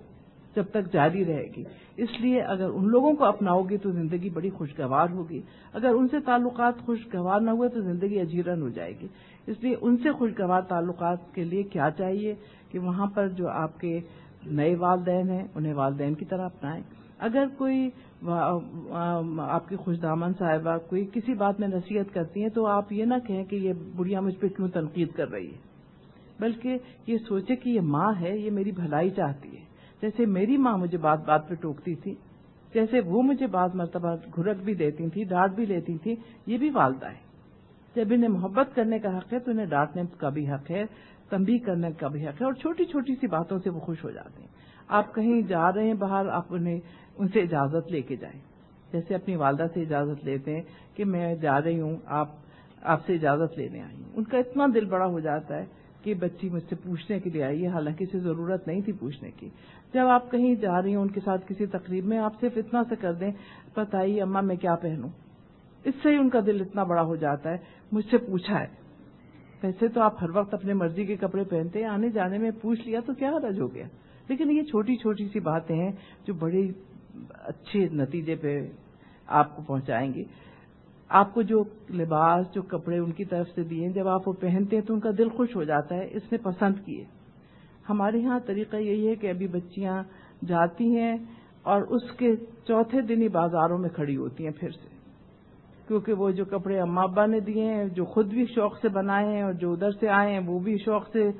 [0.55, 1.63] جب تک جاری رہے گی۔
[1.97, 5.41] اس لیے اگر ان لوگوں کو اپناؤ گی تو زندگی بڑی خوشگوار ہوگی۔
[5.73, 9.07] اگر ان سے تعلقات خوشگوار نہ ہوئے تو زندگی اجیرن ہو جائے گی۔
[9.47, 12.35] اس لیے ان سے خوشگوار تعلقات کے لیے کیا چاہیے
[12.71, 13.99] کہ وہاں پر جو آپ کے
[14.45, 16.83] نئے والدین ہیں، انہیں والدین کی طرح اپنائیں۔
[17.19, 17.89] اگر کوئی
[18.27, 23.05] آپ کی خوش دامن صاحبہ کوئی کسی بات میں نصیحت کرتی ہیں تو آپ یہ
[23.05, 25.57] نہ کہیں کہ یہ بڑھیا مجھ پہ کیوں تنقید کر رہی ہے؟
[26.39, 26.77] بلکہ
[27.07, 29.63] یہ سوچے کہ یہ ماں ہے، یہ میری بھلائی چاہتی ہے۔
[30.01, 32.13] جیسے میری ماں مجھے بات بات پہ ٹوکتی تھی،
[32.73, 36.69] جیسے وہ مجھے بعض مرتبہ گھرک بھی دیتی تھی ڈانٹ بھی لیتی تھی یہ بھی
[36.69, 37.27] والدہ ہے۔
[37.95, 40.83] جب انہیں محبت کرنے کا حق ہے تو انہیں ڈانٹنے کا بھی حق ہے
[41.29, 44.11] تمبی کرنے کا بھی حق ہے اور چھوٹی چھوٹی سی باتوں سے وہ خوش ہو
[44.11, 44.58] جاتے ہیں۔
[44.89, 46.79] آپ کہیں جا رہے ہیں باہر، آپ انہیں،
[47.17, 48.39] ان سے اجازت لے کے جائیں۔
[48.91, 50.61] جیسے اپنی والدہ سے اجازت لیتے ہیں
[50.95, 52.29] کہ میں جا رہی ہوں، آپ
[52.81, 55.65] آپ سے اجازت لینے آئی ہوں ان کا اتنا دل بڑا ہو جاتا ہے
[56.03, 59.31] کہ بچی مجھ سے پوچھنے کے لیے آئی ہے۔ حالانکہ اسے ضرورت نہیں تھی پوچھنے
[59.31, 59.49] کی۔
[59.93, 62.83] جب آپ کہیں جا رہی ہوں، ان کے ساتھ کسی تقریب میں، آپ صرف اتنا
[62.89, 63.31] سے کر دیں،
[63.75, 65.09] بتائیے اما میں کیا پہنوں؟
[65.83, 67.57] اس سے ہی ان کا دل اتنا بڑا ہو جاتا ہے،
[67.91, 68.67] مجھ سے پوچھا ہے۔
[69.63, 72.87] ویسے تو آپ ہر وقت اپنے مرضی کے کپڑے پہنتے ہیں، آنے جانے میں پوچھ
[72.87, 73.85] لیا تو کیا حرج ہو گیا؟
[74.29, 75.91] لیکن یہ چھوٹی چھوٹی سی باتیں ہیں
[76.27, 76.71] جو بڑی
[77.29, 78.67] اچھے نتیجے پہ
[79.27, 80.23] آپ کو پہنچائیں گی۔
[81.09, 84.75] آپ کو جو لباس، جو کپڑے ان کی طرف سے دیے، جب آپ وہ پہنتے
[84.75, 87.03] ہیں تو ان کا دل خوش ہو جاتا ہے، اس نے پسند کیے۔
[87.89, 90.03] ہمارے ہاں طریقہ یہی ہے کہ ابھی بچیاں
[90.45, 91.17] جاتی ہیں
[91.61, 92.35] اور اس کے
[92.67, 94.87] چوتھے دن ہی بازاروں میں کھڑی ہوتی ہیں پھر سے۔
[95.87, 99.27] کیونکہ وہ جو کپڑے اما ابا نے دیے ہیں، جو خود بھی شوق سے بنائے
[99.27, 101.31] ہیں اور جو ادھر سے آئے ہیں، وہ بھی شوق سے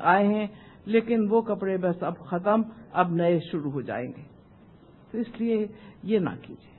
[0.00, 0.46] آئے ہیں
[0.84, 2.62] لیکن وہ کپڑے بس اب ختم،
[2.92, 4.22] اب نئے شروع ہو جائیں گے۔
[5.12, 5.66] تو اس لیے
[6.02, 6.70] یہ نہ کیجیے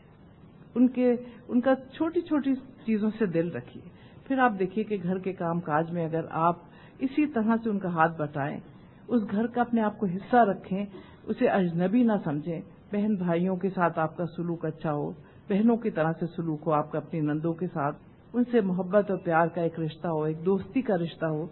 [0.75, 1.15] ان کے،
[1.47, 3.89] ان کا چھوٹی چھوٹی چیزوں سے دل رکھیے۔
[4.27, 6.55] پھر آپ دیکھیے کہ گھر کے کام کاج میں اگر آپ
[6.99, 8.59] اسی طرح سے ان کا ہاتھ بٹائیں،
[9.07, 10.85] اس گھر کا اپنے آپ کو حصہ رکھیں،
[11.23, 12.61] اسے اجنبی نہ سمجھیں۔
[12.91, 15.11] بہن بھائیوں کے ساتھ آپ کا سلوک اچھا ہو،
[15.49, 17.97] بہنوں کی طرح سے سلوک ہو، آپ کا اپنی نندوں کے ساتھ،
[18.33, 21.47] ان سے محبت اور پیار کا ایک رشتہ ہو، ایک دوستی کا رشتہ ہو۔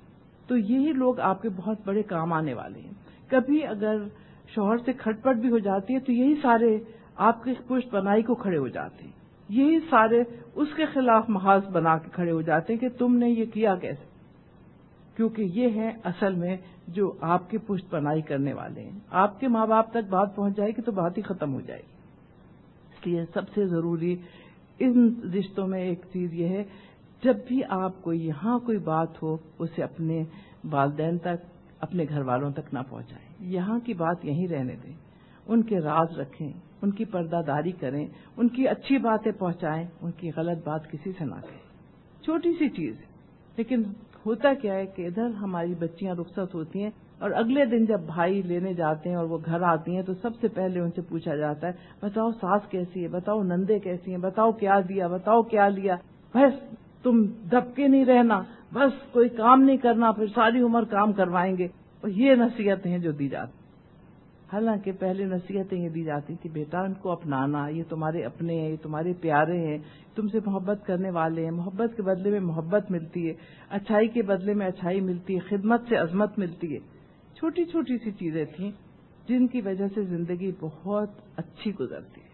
[0.50, 2.92] تو یہی لوگ آپ کے بہت بڑے کام آنے والے ہیں۔
[3.28, 3.98] کبھی اگر
[4.56, 6.80] شوہر سے کھٹ پٹ بھی ہو جاتی ہے تو یہی سارے
[7.16, 9.12] آپ کی پشت بنائی کو کھڑے ہو جاتے ہیں۔
[9.50, 10.24] یہی سارے
[10.56, 13.76] اس کے خلاف محاذ بنا کے کھڑے ہو جاتے ہیں کہ تم نے یہ کیا
[13.76, 14.06] کیسے؟
[15.16, 16.58] کیونکہ یہ ہے اصل میں
[16.88, 20.58] جو آپ کی پشت بنائی کرنے والے ہیں۔ آپ کے ماں باپ تک بات پہنچ
[20.58, 21.94] جائے گی تو بات ہی ختم ہو جائے گی۔
[22.92, 24.16] اس لیے سب سے ضروری
[24.80, 26.64] ان رشتوں میں ایک چیز یہ ہے
[27.24, 30.24] جب بھی آپ کو یہاں کوئی بات ہو، اسے اپنے
[30.72, 31.46] والدین تک،
[31.80, 34.94] اپنے گھر والوں تک نہ پہنچائیں۔ یہاں کی بات یہیں رہنے دیں۔
[35.48, 36.52] ان کے راز رکھیں،
[36.82, 41.12] ان کی پردہ داری کریں، ان کی اچھی باتیں پہنچائیں، ان کی غلط بات کسی
[41.18, 41.70] سے نہ کہیں۔
[42.24, 42.96] چھوٹی سی چیز۔
[43.58, 43.84] لیکن
[44.26, 48.42] ہوتا کیا ہے کہ ادھر ہماری بچیاں رخصت ہوتی ہیں اور اگلے دن جب بھائی
[48.42, 51.36] لینے جاتے ہیں اور وہ گھر آتی ہیں تو سب سے پہلے ان سے پوچھا
[51.36, 55.70] جاتا ہے، بتاؤ ساس کیسی ہے؟ بتاؤ نندے کیسی ہیں؟ بتاؤ کیا دیا؟ بتاؤ کیا
[55.70, 55.96] لیا؟
[56.36, 61.14] بس تم دب کے نہیں رہنا، بس کوئی کام نہیں کرنا، پھر ساری عمر کام
[61.14, 61.68] کروائیں گے۔
[62.02, 63.60] اور یہ نصیحتیں ہیں جو دی جاتی۔
[64.54, 68.70] حالانکہ پہلے نصیحتیں یہ دی جاتی تھی بیٹا، ان کو اپنانا، یہ تمہارے اپنے ہیں،
[68.70, 69.78] یہ تمہارے پیارے ہیں،
[70.16, 73.34] تم سے محبت کرنے والے ہیں۔ محبت کے بدلے میں محبت ملتی ہے،
[73.70, 76.80] اچھائی کے بدلے میں اچھائی ملتی ہے، خدمت سے عظمت ملتی ہے۔
[77.36, 78.72] چھوٹی چھوٹی سی چیزیں تھیں
[79.28, 82.29] جن کی وجہ سے زندگی بہت اچھی گزرتی ہے۔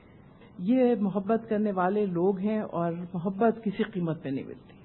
[0.60, 4.76] یہ محبت کرنے والے لوگ ہیں اور محبت کسی قیمت پہ نہیں ملتی۔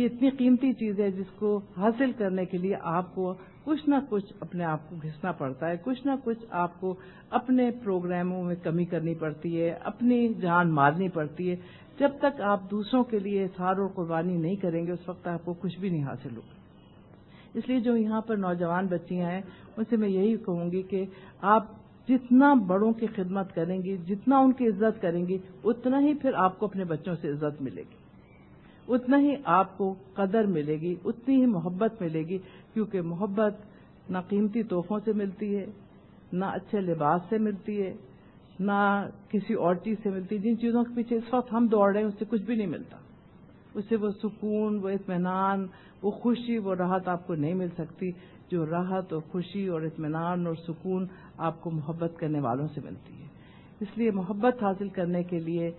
[0.00, 3.94] یہ اتنی قیمتی چیز ہے جس کو حاصل کرنے کے لیے آپ کو کچھ نہ
[4.08, 6.94] کچھ اپنے آپ کو گھسنا پڑتا ہے، کچھ نہ کچھ آپ کو
[7.30, 11.56] اپنے پروگراموں میں کمی کرنی پڑتی ہے، اپنی جان مارنی پڑتی ہے۔
[11.98, 15.44] جب تک آپ دوسروں کے لیے سار اور قربانی نہیں کریں گے، اس وقت آپ
[15.44, 16.56] کو کچھ بھی نہیں حاصل ہوگا۔
[17.54, 19.40] اس لیے جو یہاں پر نوجوان بچیاں ہیں،
[19.76, 21.04] ان سے میں یہی کہوں گی کہ
[21.40, 21.66] آپ
[22.08, 26.30] جتنا بڑوں کی خدمت کریں گی، جتنا ان کی عزت کریں گی، اتنا ہی پھر
[26.34, 28.06] آپ کو اپنے بچوں سے عزت ملے گی۔
[28.88, 32.38] اتنا ہی آپ کو قدر ملے گی، اتنی ہی محبت ملے گی،
[32.74, 33.54] کیونکہ محبت
[34.10, 35.66] نہ قیمتی تحفوں سے ملتی ہے،
[36.32, 37.94] نہ اچھے لباس سے ملتی ہے،
[38.60, 41.92] نہ کسی اور چیز سے ملتی ہے۔ جن چیزوں کے پیچھے اس وقت ہم دوڑ
[41.92, 42.96] رہے ہیں، اس سے کچھ بھی نہیں ملتا۔
[43.74, 45.66] اس سے وہ سکون، وہ اطمینان،
[46.02, 48.10] وہ خوشی، وہ راحت آپ کو نہیں مل سکتی۔
[48.50, 51.06] جو راحت اور خوشی اور اطمینان اور سکون
[51.38, 53.26] آپ کو محبت کرنے والوں سے ملتی ہے۔
[53.80, 55.70] اس لیے محبت حاصل کرنے کے لیے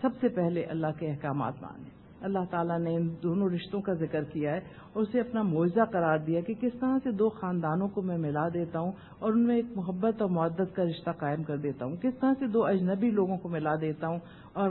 [0.00, 4.24] سب سے پہلے اللہ کے احکامات مانیں۔ اللہ تعالیٰ نے ان دونوں رشتوں کا ذکر
[4.24, 4.60] کیا ہے
[4.92, 8.48] اور اسے اپنا معاوضہ قرار دیا کہ کس طرح سے دو خاندانوں کو میں ملا
[8.48, 11.96] دیتا ہوں اور ان میں ایک محبت اور معدت کا رشتہ قائم کر دیتا ہوں۔
[11.96, 14.18] کس طرح سے دو اجنبی لوگوں کو ملا دیتا ہوں
[14.52, 14.70] اور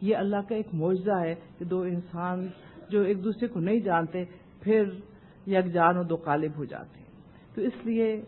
[0.00, 2.46] یہ اللہ کا ایک معاوضہ ہے کہ دو انسان
[2.88, 4.24] جو ایک دوسرے کو نہیں جانتے،
[4.60, 4.84] پھر
[5.46, 7.06] یکجان اور دو قالب ہو جاتے ہیں۔
[7.54, 8.22] تو اس لیے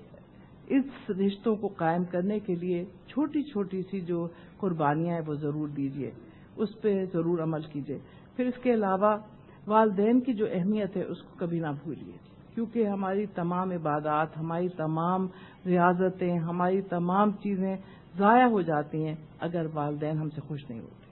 [0.67, 5.69] اس رشتوں کو قائم کرنے کے لیے چھوٹی چھوٹی سی جو قربانیاں ہیں وہ ضرور
[5.69, 6.11] دیجیے
[6.57, 7.99] اس پہ ضرور عمل کیجیے
[8.37, 9.17] پھر اس کے علاوہ
[9.67, 12.13] والدین کی جو اہمیت ہے اس کو کبھی نہ بھولیے۔
[12.55, 15.29] کیونکہ ہماری تمام عبادات، ہماری تمام
[15.67, 17.77] ریاضتیں، ہماری تمام چیزیں
[18.19, 21.05] ضائع ہو جاتی ہیں اگر والدین ہم سے خوش نہیں ہوتے۔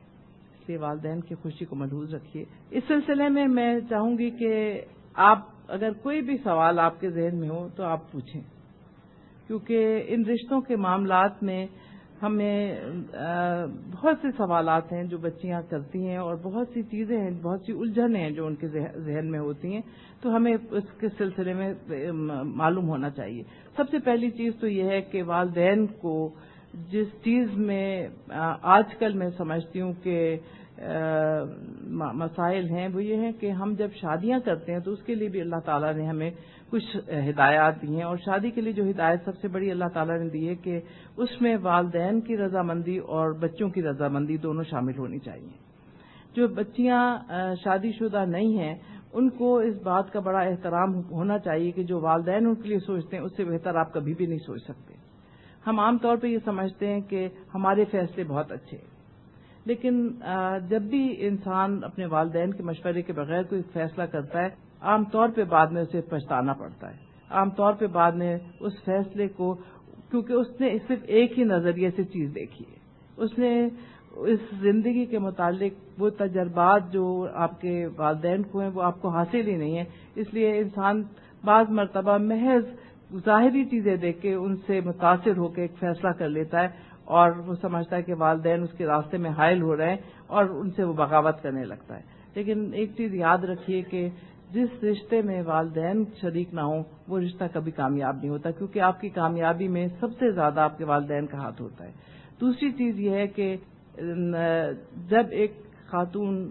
[0.60, 4.80] اس لیے والدین کی خوشی کو محدود رکھیے۔ اس سلسلے میں میں چاہوں گی کہ
[5.14, 5.38] آپ
[5.72, 8.40] اگر کوئی بھی سوال آپ کے ذہن میں ہو تو آپ پوچھیں۔
[9.46, 11.66] کیونکہ ان رشتوں کے معاملات میں
[12.22, 12.80] ہمیں
[13.92, 17.72] بہت سے سوالات ہیں جو بچیاں کرتی ہیں اور بہت سی چیزیں ہیں، بہت سی
[17.72, 19.80] الجھن ہیں جو ان کے ذہن میں ہوتی ہیں۔
[20.20, 21.72] تو ہمیں اس کے سلسلے میں
[22.42, 23.42] معلوم ہونا چاہیے۔
[23.76, 26.14] سب سے پہلی چیز تو یہ ہے کہ والدین کو
[26.90, 28.08] جس چیز میں
[28.62, 30.36] آج کل میں سمجھتی ہوں کہ
[32.12, 35.28] مسائل ہیں، وہ یہ ہیں کہ ہم جب شادیاں کرتے ہیں تو اس کے لیے
[35.28, 36.30] بھی اللہ تعالیٰ نے ہمیں
[36.70, 36.96] کچھ
[37.28, 40.28] ہدایات دی ہیں اور شادی کے لیے جو ہدایت سب سے بڑی اللہ تعالیٰ نے
[40.28, 40.80] دی ہے کہ
[41.16, 45.50] اس میں والدین کی رضامندی اور بچوں کی رضامندی دونوں شامل ہونی چاہیے۔
[46.36, 47.18] جو بچیاں
[47.64, 48.74] شادی شدہ نہیں ہیں،
[49.12, 52.78] ان کو اس بات کا بڑا احترام ہونا چاہیے کہ جو والدین ان کے لیے
[52.78, 54.94] سوچتے ہیں، اس سے بہتر آپ کبھی بھی نہیں سوچ سکتے۔
[55.66, 58.91] ہم عام طور پہ یہ سمجھتے ہیں کہ ہمارے فیصلے بہت اچھے ہیں۔
[59.64, 60.08] لیکن
[60.68, 64.48] جب بھی انسان اپنے والدین کے مشورے کے بغیر کوئی فیصلہ کرتا ہے،
[64.80, 66.96] عام طور پہ بعد میں اسے پچھتانا پڑتا ہے۔
[67.30, 69.54] عام طور پہ بعد میں اس فیصلے کو،
[70.10, 72.78] کیونکہ اس نے صرف ایک ہی نظریے سے چیز دیکھی ہے۔
[73.16, 73.52] اس نے
[74.26, 79.08] اس زندگی کے متعلق وہ تجربات جو آپ کے والدین کو ہیں، وہ آپ کو
[79.08, 81.02] حاصل ہی نہیں ہے اس لیے انسان
[81.44, 82.64] بعض مرتبہ محض
[83.24, 86.68] ظاہری چیزیں دیکھ کے ان سے متاثر ہو کے ایک فیصلہ کر لیتا ہے۔
[87.04, 90.44] اور وہ سمجھتا ہے کہ والدین اس کے راستے میں حائل ہو رہے ہیں اور
[90.44, 92.02] ان سے وہ بغاوت کرنے لگتا ہے۔
[92.34, 94.08] لیکن ایک چیز یاد رکھیے کہ
[94.50, 99.00] جس رشتے میں والدین شریک نہ ہوں، وہ رشتہ کبھی کامیاب نہیں ہوتا، کیونکہ آپ
[99.00, 101.92] کی کامیابی میں سب سے زیادہ آپ کے والدین کا ہاتھ ہوتا ہے۔
[102.40, 103.56] دوسری چیز یہ ہے کہ
[105.08, 105.52] جب ایک
[105.86, 106.50] خاتون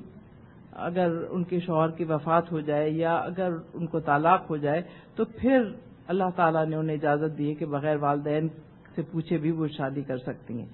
[0.72, 4.82] اگر ان کے شوہر کی وفات ہو جائے یا اگر ان کو طلاق ہو جائے،
[5.16, 5.64] تو پھر
[6.08, 8.48] اللہ تعالیٰ نے انہیں اجازت دی ہے کہ بغیر والدین
[8.95, 10.65] سے پوچھے بھی وہ شادی کر سکتی ہیں۔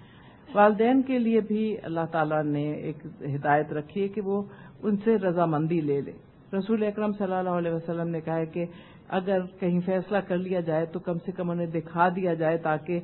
[0.53, 4.43] والدین کے لیے بھی اللہ تعالیٰ نے ایک ہدایت رکھی ہے کہ وہ
[4.84, 6.12] ان سے رضامندی لے لے۔
[6.58, 8.65] رسول اکرم صلی اللہ علیہ وسلم نے کہا ہے کہ
[9.10, 12.99] اگر کہیں فیصلہ کر لیا جائے تو کم سے کم انہیں دکھا دیا جائے تاکہ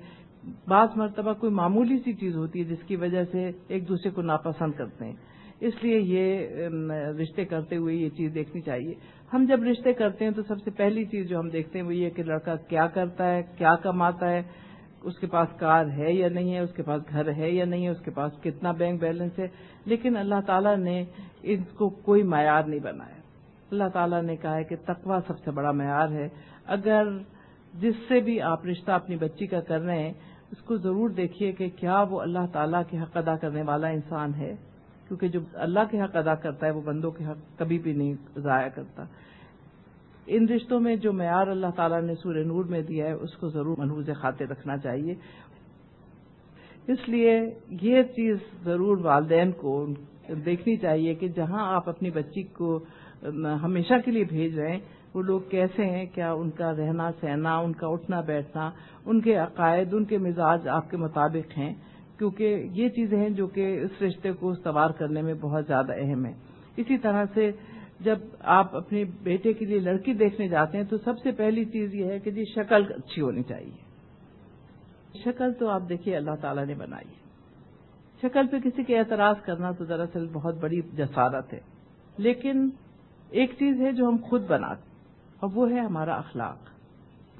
[0.67, 4.21] بعض مرتبہ کوئی معمولی سی چیز ہوتی ہے جس کی وجہ سے ایک دوسرے کو
[4.21, 5.13] ناپسند کرتے ہیں۔
[5.59, 6.47] اس لیے یہ
[7.21, 8.93] رشتے کرتے ہوئے یہ چیز دیکھنی چاہیے۔
[9.33, 11.95] ہم جب رشتے کرتے ہیں تو سب سے پہلی چیز جو ہم دیکھتے ہیں وہ
[11.95, 14.41] یہ کہ لڑکا کیا کرتا ہے، کیا کماتا ہے۔
[15.03, 17.83] اس کے پاس کار ہے یا نہیں ہے، اس کے پاس گھر ہے یا نہیں
[17.83, 19.47] ہے، اس کے پاس کتنا بینک بیلنس ہے،
[19.85, 21.05] لیکن اللہ تعالیٰ نے
[21.43, 23.15] ان کو کوئی معیار نہیں بنایا۔
[23.71, 26.29] اللہ تعالیٰ نے کہا ہے کہ تقوا سب سے بڑا معیار ہے۔
[26.65, 27.07] اگر
[27.73, 30.13] جس سے بھی آپ رشتہ اپنی بچی کا کر رہے ہیں،
[30.51, 34.33] اس کو ضرور دیکھیے کہ کیا وہ اللہ تعالیٰ کے حق ادا کرنے والا انسان
[34.33, 34.55] ہے۔
[35.07, 38.13] کیونکہ جو اللہ کے حق ادا کرتا ہے، وہ بندوں کے حق کبھی بھی نہیں
[38.35, 39.03] ضائع کرتا۔
[40.27, 43.49] ان رشتوں میں جو معیار اللہ تعالیٰ نے سورہ نور میں دیا ہے، اس کو
[43.49, 45.13] ضرور منحوظ خاطر رکھنا چاہیے۔
[46.87, 47.39] اس لیے
[47.81, 49.85] یہ چیز ضرور والدین کو
[50.45, 52.79] دیکھنی چاہیے کہ جہاں آپ اپنی بچی کو
[53.63, 54.79] ہمیشہ کے لیے بھیج رہے ہیں،
[55.13, 58.69] وہ لوگ کیسے ہیں، کیا ان کا رہنا سہنا، ان کا اٹھنا بیٹھنا،
[59.05, 61.73] ان کے عقائد، ان کے مزاج آپ کے مطابق ہیں۔
[62.17, 66.25] کیونکہ یہ چیزیں ہیں جو کہ اس رشتے کو استوار کرنے میں بہت زیادہ اہم
[66.25, 66.33] ہے
[66.77, 67.51] اسی طرح سے
[68.03, 71.95] جب آپ اپنے بیٹے کے لیے لڑکی دیکھنے جاتے ہیں تو سب سے پہلی چیز
[71.95, 73.93] یہ ہے کہ جی شکل اچھی ہونی چاہیے۔
[75.25, 77.23] شکل تو آپ دیکھیے، اللہ تعالیٰ نے بنائی ہے۔
[78.21, 81.59] شکل پہ کسی کے اعتراض کرنا تو دراصل بہت بڑی جسارت ہے۔
[82.17, 82.69] لیکن
[83.29, 84.89] ایک چیز ہے جو ہم خود بناتے
[85.39, 86.57] اور وہ ہے ہمارا اخلاق۔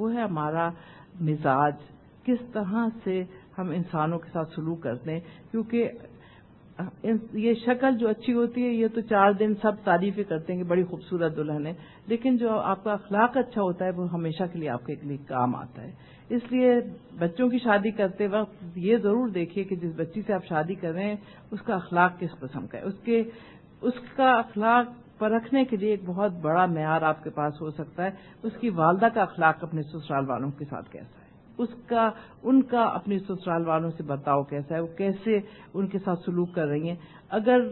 [0.01, 0.69] وہ ہے ہمارا
[1.21, 1.75] مزاج۔
[2.23, 3.23] کس طرح سے
[3.57, 5.19] ہم انسانوں کے ساتھ سلوک کرتے ہیں،
[5.51, 5.89] کیونکہ
[7.33, 10.69] یہ شکل جو اچھی ہوتی ہے، یہ تو چار دن سب تعریفیں کرتے ہیں کہ
[10.69, 11.73] بڑی خوبصورت دلہن ہے۔
[12.07, 15.17] لیکن جو آپ کا اخلاق اچھا ہوتا ہے، وہ ہمیشہ کے لیے آپ کے لیے
[15.17, 15.91] کام آتا ہے۔
[16.29, 16.75] اس لیے
[17.19, 20.91] بچوں کی شادی کرتے وقت یہ ضرور دیکھیے کہ جس بچی سے آپ شادی کر
[20.91, 21.15] رہے ہیں،
[21.51, 23.23] اس کا اخلاق کس قسم کا ہے۔ اس کے
[23.81, 28.05] اس کا اخلاق پرکھنے کے لیے ایک بہت بڑا معیار آپ کے پاس ہو سکتا
[28.05, 28.09] ہے۔
[28.43, 31.22] اس کی والدہ کا اخلاق اپنے سسرال والوں کے ساتھ کیسا ہے؟
[31.57, 32.09] اس کا،
[32.43, 35.37] ان کا اپنے سسرال والوں سے برتاؤ کیسا ہے، وہ کیسے
[35.73, 36.95] ان کے ساتھ سلوک کر رہی ہیں۔
[37.29, 37.67] اگر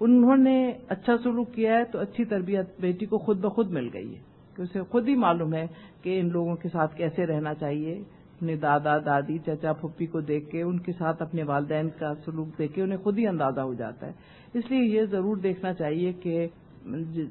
[0.00, 4.14] انہوں نے اچھا سلوک کیا ہے تو اچھی تربیت بیٹی کو خود بخود مل گئی
[4.14, 4.20] ہے،
[4.56, 5.66] کہ اسے خود ہی معلوم ہے
[6.02, 7.94] کہ ان لوگوں کے ساتھ کیسے رہنا چاہیے۔
[8.36, 12.58] اپنے دادا، دادی، چچا، پھپھی کو دیکھ کے، ان کے ساتھ اپنے والدین کا سلوک
[12.58, 14.12] دیکھ کے انہیں خود ہی اندازہ ہو جاتا ہے۔
[14.54, 16.46] اس لیے یہ ضرور دیکھنا چاہیے کہ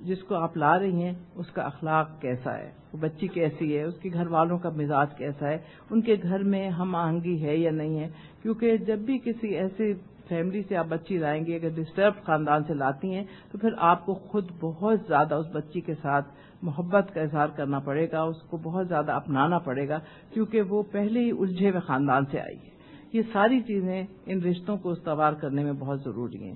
[0.04, 3.84] جس کو آپ لا رہی ہیں، اس کا اخلاق کیسا ہے؟ وہ بچی کیسی ہے؟
[3.84, 5.58] اس کے گھر والوں کا مزاج کیسا ہے؟
[5.89, 8.10] ان کے گھر میں ہم آہنگی ہے یا نہیں ہے؟
[8.41, 9.93] کیونکہ جب بھی کسی ایسے
[10.28, 14.06] فیملی سے آپ بچی لائیں گے، اگر ڈسٹرب خاندان سے لاتی ہیں، تو پھر آپ
[14.06, 16.28] کو خود بہت زیادہ اس بچی کے ساتھ
[16.62, 20.00] محبت کا اظہار کرنا پڑے گا، اس کو بہت زیادہ اپنانا پڑے گا،
[20.34, 22.78] کیونکہ وہ پہلے ہی الجھے ہوئے خاندان سے آئی ہے۔
[23.13, 26.56] یہ ساری چیزیں ان رشتوں کو استوار کرنے میں بہت ضروری ہیں۔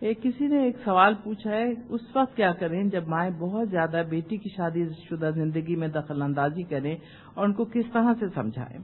[0.00, 4.02] ایک کسی نے ایک سوال پوچھا ہے، اس وقت کیا کریں جب مائیں بہت زیادہ
[4.08, 6.96] بیٹی کی شادی شدہ زندگی میں دخل اندازی کریں
[7.34, 8.78] اور ان کو کس طرح سے سمجھائیں؟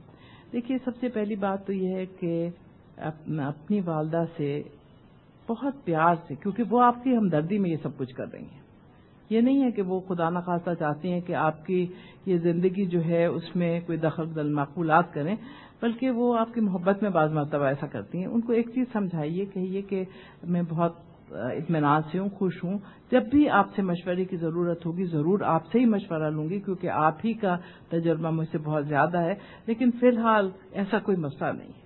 [0.51, 2.49] دیکھیے، سب سے پہلی بات تو یہ ہے کہ
[2.97, 4.61] اپنی والدہ سے
[5.49, 8.63] بہت پیار سے، کیونکہ وہ آپ کی ہمدردی میں یہ سب کچھ کر رہی ہیں۔
[9.29, 11.87] یہ نہیں ہے کہ وہ خدا نخواستہ چاہتی ہیں کہ آپ کی
[12.25, 15.35] یہ زندگی جو ہے، اس میں کوئی دخل دل معقولات کریں،
[15.81, 18.85] بلکہ وہ آپ کی محبت میں بعض مرتبہ ایسا کرتی ہیں۔ ان کو ایک چیز
[18.93, 20.03] سمجھائیے، کہیے کہ
[20.43, 20.93] میں بہت
[21.31, 22.77] اطمینان سے ہوں، خوش ہوں۔
[23.11, 26.59] جب بھی آپ سے مشورے کی ضرورت ہوگی، ضرور آپ سے ہی مشورہ لوں گی،
[26.59, 27.57] کیونکہ آپ ہی کا
[27.89, 29.33] تجربہ مجھ سے بہت زیادہ ہے۔
[29.65, 31.85] لیکن فی الحال ایسا کوئی مسئلہ نہیں۔ ہے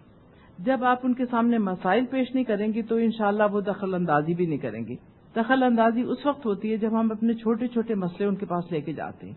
[0.60, 4.34] جب آپ ان کے سامنے مسائل پیش نہیں کریں گی، تو انشاءاللہ وہ دخل اندازی
[4.34, 4.96] بھی نہیں کریں گی۔
[5.36, 8.72] دخل اندازی اس وقت ہوتی ہے جب ہم اپنے چھوٹے چھوٹے مسئلے ان کے پاس
[8.72, 9.34] لے کے جاتے ہیں۔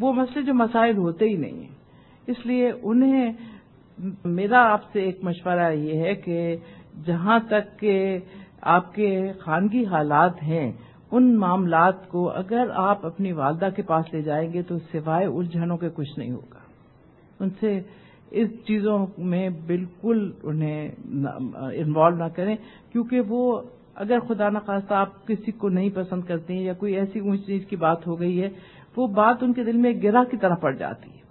[0.00, 1.74] وہ مسئلے جو مسائل ہوتے ہی نہیں ہیں۔
[2.26, 3.32] اس لیے انہیں،
[4.24, 6.56] میرا آپ سے ایک مشورہ یہ ہے کہ
[7.04, 8.18] جہاں تک کہ
[8.62, 10.72] آپ کے خانگی حالات ہیں،
[11.10, 15.76] ان معاملات کو اگر آپ اپنی والدہ کے پاس لے جائیں گے تو سوائے الجھنوں
[15.76, 16.58] کے کچھ نہیں ہوگا۔
[17.40, 17.80] ان سے
[18.30, 20.90] اس چیزوں میں بالکل انہیں
[21.74, 22.56] انوالو نہ کریں،
[22.92, 23.60] کیونکہ وہ
[23.94, 27.66] اگر خدا نخواستہ آپ کسی کو نہیں پسند کرتے ہیں یا کوئی ایسی اونچ چیز
[27.66, 28.48] کی بات ہو گئی ہے،
[28.96, 31.21] وہ بات ان کے دل میں گرا کی طرح پڑ جاتی ہے۔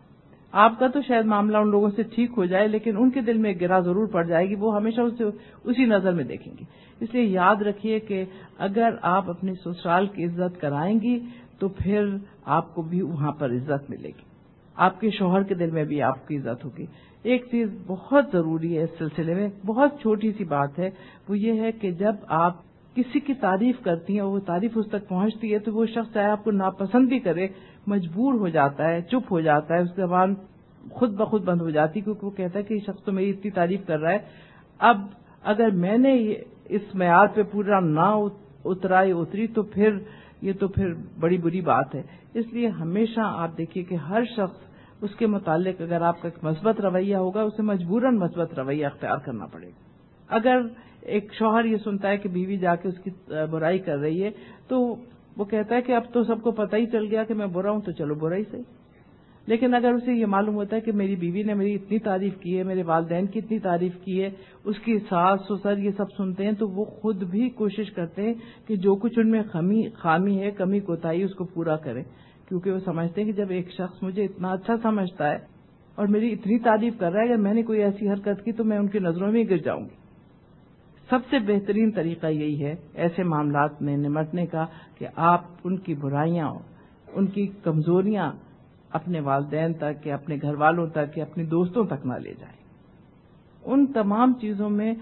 [0.51, 3.37] آپ کا تو شاید معاملہ ان لوگوں سے ٹھیک ہو جائے، لیکن ان کے دل
[3.37, 5.23] میں گرا ضرور پڑ جائے گی، وہ ہمیشہ اسے
[5.63, 6.65] اسی نظر میں دیکھیں گی
[6.99, 8.25] اس لیے یاد رکھیے کہ
[8.57, 11.19] اگر آپ اپنی سسرال کی عزت کرائیں گی،
[11.59, 12.05] تو پھر
[12.45, 14.29] آپ کو بھی وہاں پر عزت ملے گی۔
[14.75, 16.85] آپ کے شوہر کے دل میں بھی آپ کی عزت ہوگی۔
[17.23, 20.89] ایک چیز بہت ضروری ہے اس سلسلے میں، بہت چھوٹی سی بات ہے،
[21.29, 24.85] وہ یہ ہے کہ جب آپ کسی کی تعریف کرتی ہیں اور وہ تعریف اس
[24.89, 27.47] تک پہنچتی ہے تو وہ شخص چاہے آپ کو ناپسند بھی کرے،
[27.87, 30.35] مجبور ہو جاتا ہے، چپ ہو جاتا ہے، اس زبان
[30.91, 33.51] خود بخود بند ہو جاتی کیونکہ وہ کہتا ہے کہ یہ شخص تو میری اتنی
[33.51, 34.17] تعریف کر رہا ہے۔
[34.79, 34.97] اب
[35.43, 36.33] اگر میں نے
[36.65, 38.15] اس معیار پہ پورا نہ
[38.65, 39.97] اترائی، اتری تو پھر
[40.41, 42.01] یہ تو پھر بڑی بری بات ہے۔
[42.33, 44.57] اس لیے ہمیشہ آپ دیکھیے کہ ہر شخص
[45.01, 49.17] اس کے متعلق اگر آپ کا ایک مثبت رویہ ہوگا، اسے مجبوراً مثبت رویہ اختیار
[49.17, 49.79] کرنا پڑے گا۔
[50.27, 50.61] اگر
[51.01, 53.09] ایک شوہر یہ سنتا ہے کہ بیوی جا کے اس کی
[53.51, 54.29] برائی کر رہی ہے،
[54.67, 54.95] تو
[55.37, 57.71] وہ کہتا ہے کہ اب تو سب کو پتہ ہی چل گیا کہ میں برا
[57.71, 58.63] ہوں، تو چلو برا ہی صحیح
[59.47, 62.57] لیکن اگر اسے یہ معلوم ہوتا ہے کہ میری بیوی نے میری اتنی تعریف کی
[62.57, 64.29] ہے، میرے والدین کی اتنی تعریف کی ہے،
[64.63, 68.33] اس کی ساس سسر یہ سب سنتے ہیں، تو وہ خود بھی کوشش کرتے ہیں
[68.67, 69.41] کہ جو کچھ ان میں
[69.99, 72.03] خامی ہے، کمی کوتاہی، اس کو پورا کریں۔
[72.47, 75.37] کیونکہ وہ سمجھتے ہیں کہ جب ایک شخص مجھے اتنا اچھا سمجھتا ہے
[75.97, 78.63] اور میری اتنی تعریف کر رہا ہے، اگر میں نے کوئی ایسی حرکت کی تو
[78.63, 80.00] میں ان کی نظروں میں گر جاؤں گی۔
[81.11, 84.65] سب سے بہترین طریقہ یہی ہے، ایسے معاملات میں نمٹنے کا
[84.97, 86.53] کہ آپ ان کی برائیاں،
[87.13, 88.31] ان کی کمزوریاں
[88.89, 92.57] اپنے والدین تک، یا اپنے گھر والوں تک، یا اپنے دوستوں تک نہ لے جائیں۔
[93.63, 94.93] ان تمام چیزوں میں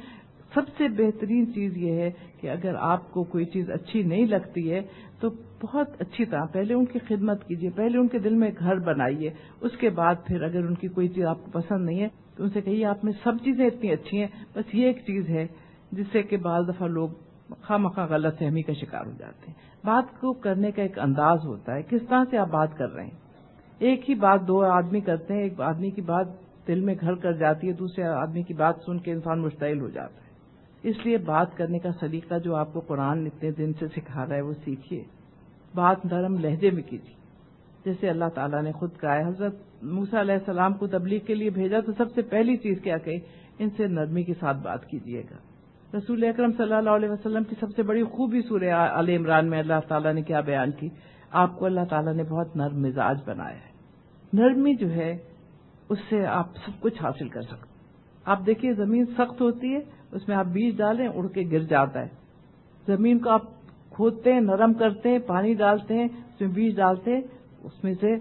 [0.53, 2.09] سب سے بہترین چیز یہ ہے
[2.41, 4.81] کہ اگر آپ کو کوئی چیز اچھی نہیں لگتی ہے،
[5.19, 5.29] تو
[5.63, 9.29] بہت اچھی طرح پہلے ان کی خدمت کیجیے پہلے ان کے دل میں گھر بنائیے،
[9.61, 12.43] اس کے بعد پھر اگر ان کی کوئی چیز آپ کو پسند نہیں ہے، تو
[12.43, 15.47] ان سے کہیے، آپ میں سب چیزیں اتنی اچھی ہیں، بس یہ ایک چیز ہے
[15.91, 17.09] جس سے کہ بعض دفعہ لوگ
[17.49, 19.53] خواہ مخواہ غلط فہمی کا شکار ہو جاتے ہیں۔
[19.85, 23.03] بات کو کرنے کا ایک انداز ہوتا ہے۔ کس طرح سے آپ بات کر رہے
[23.03, 23.17] ہیں؟
[23.79, 26.27] ایک ہی بات دو آدمی کرتے ہیں، ایک آدمی کی بات
[26.67, 29.89] دل میں گھر کر جاتی ہے، دوسرے آدمی کی بات سن کے انسان مشتعل ہو
[29.89, 30.29] جاتا ہے۔
[30.83, 34.35] اس لیے بات کرنے کا سلیقہ جو آپ کو قرآن اتنے دن سے سکھا رہا
[34.35, 35.03] ہے، وہ سیکھیے۔
[35.75, 37.13] بات نرم لہجے میں کیجیے۔
[37.85, 41.49] جیسے اللہ تعالیٰ نے خود کہا ہے، حضرت موسا علیہ السلام کو تبلیغ کے لیے
[41.49, 43.17] بھیجا تو سب سے پہلی چیز کیا کہ
[43.59, 45.48] ان سے نرمی کے ساتھ بات کیجیے گا۔
[45.93, 49.59] رسول اکرم صلی اللہ علیہ وسلم کی سب سے بڑی خوبی سورہ علی عمران میں
[49.59, 50.89] اللہ تعالیٰ نے کیا بیان کی؟
[51.31, 53.69] آپ کو اللہ تعالیٰ نے بہت نرم مزاج بنایا ہے۔
[54.33, 55.17] نرمی جو ہے،
[55.89, 57.69] اس سے آپ سب کچھ حاصل کر سکتے
[58.25, 59.79] آپ دیکھیے، زمین سخت ہوتی ہے،
[60.11, 62.07] اس میں آپ بیج ڈالیں، اڑ کے گر جاتا ہے۔
[62.87, 63.41] زمین کو آپ
[63.89, 67.21] کھودتے ہیں، نرم کرتے ہیں، پانی ڈالتے ہیں، اس میں بیج ڈالتے ہیں،
[67.63, 68.15] اس میں سے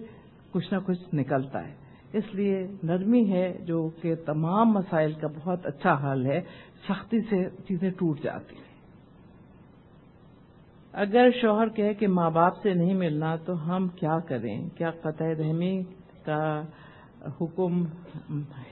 [0.50, 1.74] کچھ نہ کچھ نکلتا ہے۔
[2.12, 6.40] اس لیے نرمی ہے، جو کہ تمام مسائل کا بہت اچھا حل ہے۔
[6.87, 8.68] سختی سے چیزیں ٹوٹ جاتی ہیں۔
[10.93, 15.24] اگر شوہر کہے کہ ماں باپ سے نہیں ملنا تو ہم کیا کریں؟ کیا قطع
[15.24, 15.83] رحمی
[16.24, 16.62] کا
[17.41, 17.85] حکم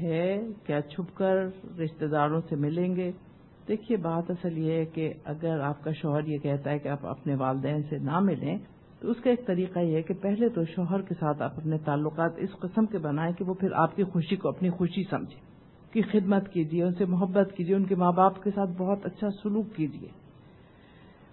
[0.01, 1.37] ہے؟ کیا چھپ کر
[1.79, 3.13] رشتہ داروں سے ملیں گے؟
[3.69, 7.07] دیکھیے، بات اصل یہ ہے کہ اگر آپ کا شوہر یہ کہتا ہے کہ آپ
[7.07, 8.59] اپنے والدین سے نہ ملیں،
[9.01, 11.79] تو اس کا ایک طریقہ یہ ہے کہ پہلے تو شوہر کے ساتھ آپ اپنے
[11.79, 15.56] تعلقات اس قسم کے بنائیں کہ وہ پھر آپ کی خوشی کو اپنی خوشی سمجھیں۔
[15.97, 19.29] کی خدمت کیجیے، ان سے محبت کیجیے، ان کے ماں باپ کے ساتھ بہت اچھا
[19.43, 20.09] سلوک کیجیے۔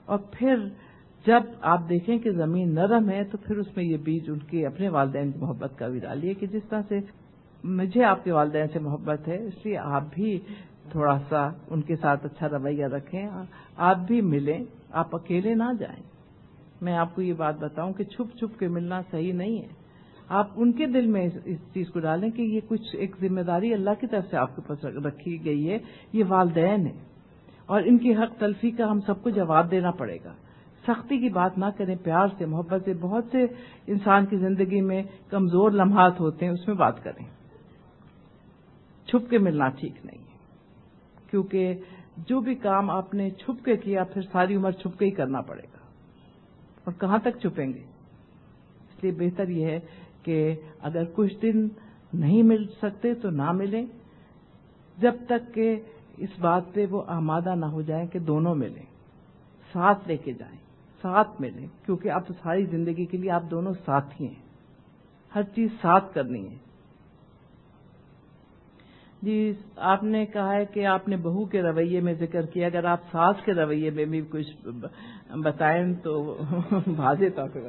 [0.05, 0.55] اور پھر
[1.26, 4.66] جب آپ دیکھیں کہ زمین نرم ہے، تو پھر اس میں یہ بیج ان کے
[4.66, 6.99] اپنے والدین کی محبت کا بھی ڈالیے کہ جس طرح سے
[7.64, 10.39] مجھے آپ کے والدین سے محبت ہے، اس لیے آپ بھی
[10.89, 13.30] تھوڑا سا ان کے ساتھ اچھا رویہ رکھیں،
[13.78, 16.03] آپ بھی ملیں، آپ اکیلے نہ جائیں۔
[16.82, 19.83] میں آپ کو یہ بات بتاؤں کہ چھپ چھپ کے ملنا صحیح نہیں ہے۔
[20.30, 23.74] آپ ان کے دل میں اس چیز کو ڈالیں کہ یہ کچھ ایک ذمہ داری
[23.74, 25.78] اللہ کی طرف سے آپ کے پاس رکھی گئی ہے،
[26.14, 26.94] یہ والدین ہے
[27.66, 30.34] اور ان کی حق تلفی کا ہم سب کو جواب دینا پڑے گا۔
[30.88, 33.46] سختی کی بات نہ کریں، پیار سے، محبت سے۔ بہت سے
[33.88, 37.26] انسان کی زندگی میں کمزور لمحات ہوتے ہیں، اس میں بات کریں۔
[39.08, 40.38] چھپ کے ملنا ٹھیک نہیں ہے۔
[41.30, 41.74] کیونکہ
[42.18, 45.42] جو بھی کام آپ نے چھپ کے کیا، پھر ساری عمر چھپ کے ہی کرنا
[45.42, 45.78] پڑے گا۔
[46.84, 47.80] اور کہاں تک چھپیں گے؟
[48.90, 49.80] اس لیے بہتر یہ ہے
[50.24, 51.68] کہ اگر کچھ دن
[52.14, 53.86] نہیں مل سکتے تو نہ ملیں،
[54.98, 55.76] جب تک کہ
[56.18, 58.86] اس بات پہ وہ آمادہ نہ ہو جائیں کہ دونوں ملیں،
[59.74, 60.58] ساتھ لے کے جائیں،
[61.02, 64.42] ساتھ ملیں، کیونکہ اب ساری زندگی کے لیے آپ دونوں ساتھ ہی ہیں۔
[65.36, 66.58] ہر چیز ساتھ کرنی ہے۔
[69.22, 72.86] جی آپ نے کہا ہے کہ آپ نے بہو کے رویے میں ذکر کیا۔ اگر
[72.86, 74.68] آپ ساس کے رویے میں بھی کچھ
[75.38, 76.38] بتائیں تو
[76.98, 77.60] واضح طور پہ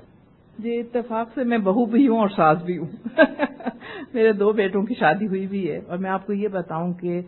[0.58, 2.86] جی اتفاق سے میں بہو بھی ہوں اور ساس بھی ہوں۔
[4.14, 7.20] میرے دو بیٹوں کی شادی ہوئی بھی ہے اور میں آپ کو یہ بتاؤں کہ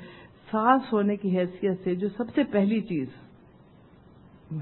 [0.52, 3.08] ساس ہونے کی حیثیت سے جو سب سے پہلی چیز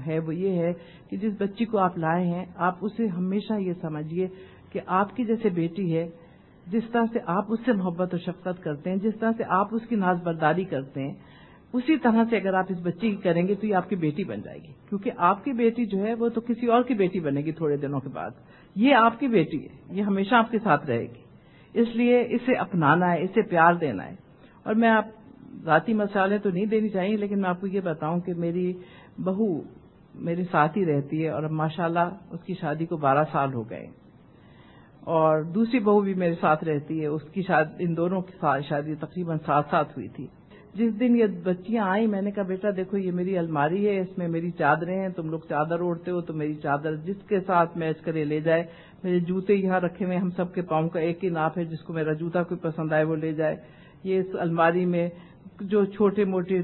[0.07, 0.71] ہے وہ یہ ہے
[1.09, 4.27] کہ جس بچی کو آپ لائے ہیں، آپ اسے ہمیشہ یہ سمجھیے
[4.69, 6.09] کہ آپ کی جیسے بیٹی ہے،
[6.67, 9.67] جس طرح سے آپ اس سے محبت و شفقت کرتے ہیں، جس طرح سے آپ
[9.71, 11.13] اس کی ناز برداری کرتے ہیں
[11.75, 14.23] اسی طرح سے اگر آپ اس بچی کی کریں گے تو یہ آپ کی بیٹی
[14.23, 17.19] بن جائے گی، کیونکہ آپ کی بیٹی جو ہے وہ تو کسی اور کی بیٹی
[17.19, 18.29] بنے گی تھوڑے دنوں کے بعد۔
[18.75, 21.23] یہ آپ کی بیٹی ہے، یہ ہمیشہ آپ کے ساتھ رہے گی۔
[21.73, 24.15] اس لیے اسے اپنانا ہے، اسے پیار دینا ہے۔
[24.63, 25.05] اور میں آپ
[25.63, 28.73] ذاتی مسالے تو نہیں دینی چاہیے، لیکن میں آپ کو یہ بتاؤں کہ میری
[29.17, 29.61] بہو
[30.15, 33.69] میرے ساتھ ہی رہتی ہے اور ماشاء اللہ اس کی شادی کو بارہ سال ہو
[33.69, 33.87] گئے۔
[34.99, 38.95] اور دوسری بہو بھی میرے ساتھ رہتی ہے، اس کی شادی، ان دونوں کی شادی
[38.95, 40.27] تقریباً ساتھ ساتھ ہوئی تھی۔
[40.75, 44.17] جس دن یہ بچیاں آئیں، میں نے کہا، بیٹا دیکھو، یہ میری الماری ہے، اس
[44.17, 47.77] میں میری چادریں ہیں، تم لوگ چادر اوڑھتے ہو تو میری چادر جس کے ساتھ
[47.77, 48.63] میچ کرے لے جائے،
[49.03, 51.83] میرے جوتے یہاں رکھے ہوئے ہم سب کے پاؤں کا ایک ہی ناپ ہے، جس
[51.83, 53.55] کو میرا جوتا کوئی پسند آئے وہ لے جائے۔
[54.03, 55.09] یہ اس الماری میں
[55.61, 56.61] جو چھوٹے موٹے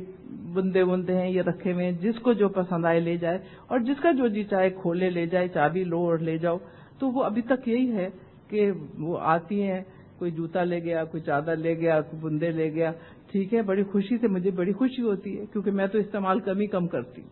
[0.53, 3.38] بندے بندے ہیں، یہ رکھے ہوئے ہیں، جس کو جو پسند آئے لے جائے،
[3.68, 6.57] اور جس کا جو جی چاہے کھولے لے جائے، چابی لو اور لے جاؤ۔
[6.99, 8.07] تو وہ ابھی تک یہی ہے
[8.49, 9.82] کہ وہ آتی ہیں،
[10.20, 12.91] کوئی جوتا لے گیا، کوئی چادر لے گیا، کوئی بندے لے گیا۔
[13.32, 16.59] ٹھیک ہے، بڑی خوشی سے مجھے بڑی خوشی ہوتی ہے، کیونکہ میں تو استعمال کم
[16.59, 17.29] ہی کم کرتی ہوں۔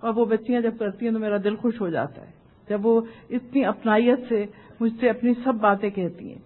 [0.00, 2.30] اور وہ بچیاں جب کرتی ہیں تو میرا دل خوش ہو جاتا ہے۔
[2.68, 3.00] جب وہ
[3.30, 4.46] اتنی اپنائیت سے
[4.80, 6.38] مجھ سے اپنی سب باتیں کہتی ہیں۔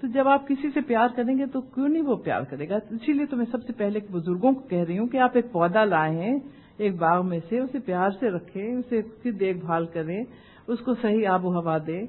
[0.00, 2.74] تو جب آپ کسی سے پیار کریں گے تو کیوں نہیں وہ پیار کرے گا؟
[2.90, 5.52] اسی لیے تو میں سب سے پہلے بزرگوں کو کہہ رہی ہوں کہ آپ ایک
[5.52, 6.38] پودا لائے ہیں
[6.76, 10.24] ایک باغ میں سے، اسے پیار سے رکھیں، اسے اس کی دیکھ بھال کریں،
[10.66, 12.02] اس کو صحیح آب و ہوا دیں۔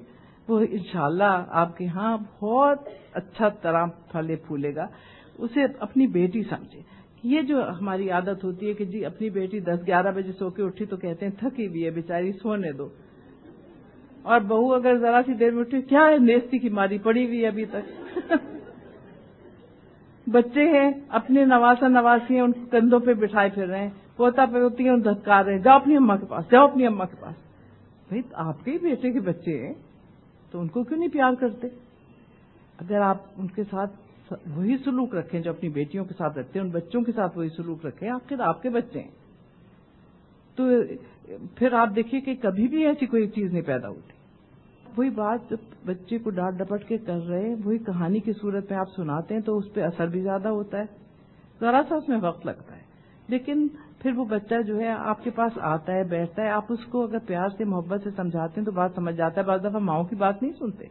[0.48, 2.78] وہ انشاءاللہ اللہ آپ کے ہاں بہت
[3.14, 4.88] اچھا طرح پھلے پھولے گا۔
[5.38, 6.82] اسے اپنی بیٹی سمجھے۔
[7.24, 10.64] یہ جو ہماری عادت ہوتی ہے کہ جی اپنی بیٹی دس گیارہ بجے سو کے
[10.64, 12.90] اٹھی تو کہتے ہیں تھکی ہوئی ہے بیچاری، سونے دو۔
[14.22, 17.42] اور بہو اگر ذرا سی دیر میں اٹھی، کیا ہے نیستی کی ماری پڑی ہوئی
[17.42, 18.08] ہے ابھی تک؟
[20.28, 24.60] بچے ہیں، اپنے نواسا نواسی ہیں، ان کندھوں پہ بٹھائے پھر رہے ہیں، پوتا پہ
[24.60, 27.36] ہوتی ہیں دھتکار رہے ہیں۔ جاؤ اپنی اما کے پاس، جاؤ اپنی اما کے پاس۔
[28.08, 29.74] بھائی، آپ کے ہی بیٹے کے بچے ہیں
[30.52, 31.68] تو ان کو کیوں نہیں پیار کرتے؟
[32.78, 33.96] اگر آپ ان کے ساتھ
[34.56, 37.50] وہی سلوک رکھیں جو اپنی بیٹیوں کے ساتھ رکھتے ہیں، ان بچوں کے ساتھ وہی
[37.50, 39.12] سلوک رکھیں، آخر آپ کے بچے ہیں۔
[40.56, 40.70] تو
[41.56, 44.12] پھر آپ دیکھیے کہ کبھی بھی ایسی کوئی چیز نہیں پیدا ہوتی۔
[44.98, 48.72] وہی بات جب بچے کو ڈانٹ ڈپٹ کے کر رہے ہیں، وہی کہانی کی صورت
[48.72, 50.84] میں آپ سناتے ہیں تو اس پہ اثر بھی زیادہ ہوتا ہے۔
[51.60, 52.82] ذرا سا اس میں وقت لگتا ہے۔
[53.28, 53.68] لیکن
[54.00, 57.04] پھر وہ بچہ جو ہے، آپ کے پاس آتا ہے، بیٹھتا ہے، آپ اس کو
[57.04, 60.04] اگر پیار سے، محبت سے سمجھاتے ہیں تو بات سمجھ جاتا ہے، بعض دفعہ ماؤں
[60.04, 60.86] کی بات نہیں سنتے۔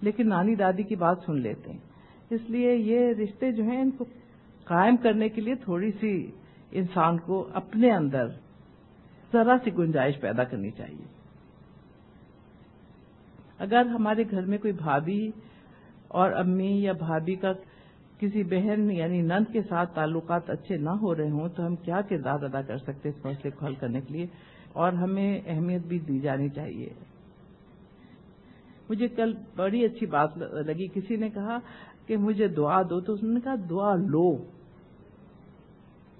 [0.00, 1.91] لیکن نانی دادی کی بات سن لیتے ہیں۔
[2.32, 4.04] اس لیے یہ رشتے جو ہیں ان کو
[4.64, 6.30] قائم کرنے کے لیے تھوڑی سی
[6.70, 8.28] انسان کو اپنے اندر
[9.32, 11.04] ذرا سی گنجائش پیدا کرنی چاہیے۔
[13.58, 15.30] اگر ہمارے گھر میں کوئی بھابھی
[16.08, 17.52] اور امی یا بھابھی کا
[18.18, 22.00] کسی بہن یعنی نند کے ساتھ تعلقات اچھے نہ ہو رہے ہوں تو ہم کیا
[22.00, 24.26] کردار ادا کر سکتے اس مسئلے کو حل کرنے کے لیے؟
[24.72, 26.88] اور ہمیں اہمیت بھی دی جانی چاہیے۔
[28.90, 31.58] مجھے کل بڑی اچھی بات لگی، کسی نے کہا
[32.06, 34.36] کہ مجھے دعا دو تو اس نے کہا، دعا لو۔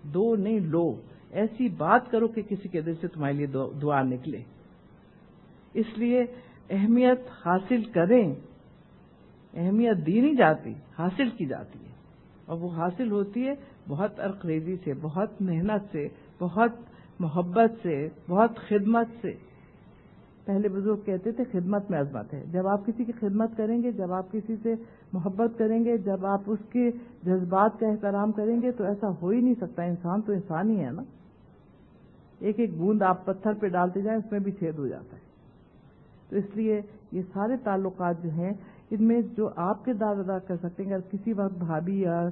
[0.03, 3.47] دو نہیں، لو۔ ایسی بات کرو کہ کسی کے دل سے تمہارے لیے
[3.83, 4.43] دعا نکلے۔
[5.74, 6.24] اس لیے
[6.70, 8.35] اہمیت حاصل کریں۔
[9.55, 11.93] اہمیت دی نہیں جاتی، حاصل کی جاتی ہے۔
[12.47, 13.55] اور وہ حاصل ہوتی ہے
[13.89, 16.09] بہت ارقریزی سے، بہت محنت سے،
[16.39, 16.70] بہت
[17.18, 19.52] محبت سے، بہت خدمت سے۔
[20.45, 23.93] پہلے بزرگ کہتے تھے خدمت میں عظمت ہے۔ جب آپ کسی کی خدمت کریں گے،
[23.93, 24.74] جب آپ کسی سے
[25.12, 26.90] محبت کریں گے، جب آپ اس کے
[27.22, 30.84] جذبات کا احترام کریں گے، تو ایسا ہو ہی نہیں سکتا۔ انسان تو انسان ہی
[30.84, 31.03] ہے نا۔
[32.38, 35.22] ایک ایک بوند آپ پتھر پہ ڈالتے جائیں، اس میں بھی چھید ہو جاتا ہے۔
[36.28, 36.80] تو اس لیے
[37.12, 38.53] یہ سارے تعلقات جو ہیں،
[38.90, 42.28] ان میں جو آپ کے دار ادا کر سکتے ہیں، اگر کسی وقت بھابھی یا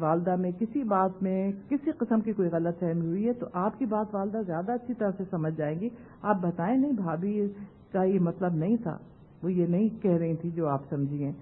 [0.00, 3.78] والدہ میں کسی بات میں کسی قسم کی کوئی غلط فہمی ہوئی ہے تو آپ
[3.78, 5.88] کی بات والدہ زیادہ اچھی طرح سے سمجھ جائیں گی۔
[6.22, 7.48] آپ بتائیں نہیں، بھابھی
[7.92, 8.98] کا یہ مطلب نہیں تھا۔
[9.42, 11.32] وہ یہ نہیں کہہ رہی تھی جو آپ سمجھیے۔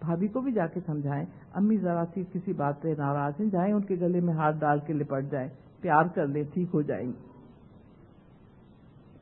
[0.00, 3.72] بھابھی کو بھی جا کے سمجھائیں۔ امی ذرا سی کسی بات پہ ناراض ہیں، جائیں
[3.72, 5.48] ان کے گلے میں ہاتھ ڈال کے لپٹ جائیں۔
[5.80, 7.12] پیار کر لیں، ٹھیک ہو جائیں۔ گی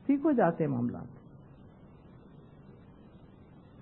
[0.05, 1.23] ٹھیک ہو جاتے ہیں معاملات۔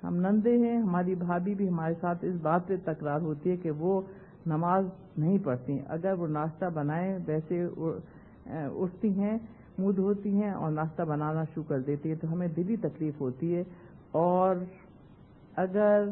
[0.03, 3.71] ہم نندے ہیں، ہماری بھابھی بھی ہمارے ساتھ اس بات پہ تکرار ہوتی ہے کہ
[3.71, 4.01] وہ
[4.45, 4.85] نماز
[5.17, 7.67] نہیں پڑھتی اگر وہ ناشتہ بنائیں، ویسے
[8.49, 9.37] اٹھتی ہیں،
[9.77, 13.55] منہ دھوتی ہیں اور ناشتہ بنانا شروع کر دیتی ہے تو ہمیں دلی تکلیف ہوتی
[13.55, 13.63] ہے۔
[14.11, 14.55] اور
[15.55, 16.09] اگر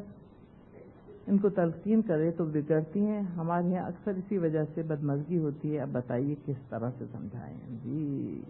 [1.28, 5.76] ان کو تلقین کرے تو بگڑتی ہیں۔ ہمارے یہاں اکثر اسی وجہ سے بدمزگی ہوتی
[5.76, 8.42] ہے۔ اب بتائیے کس طرح سے سمجھائیں؟ جی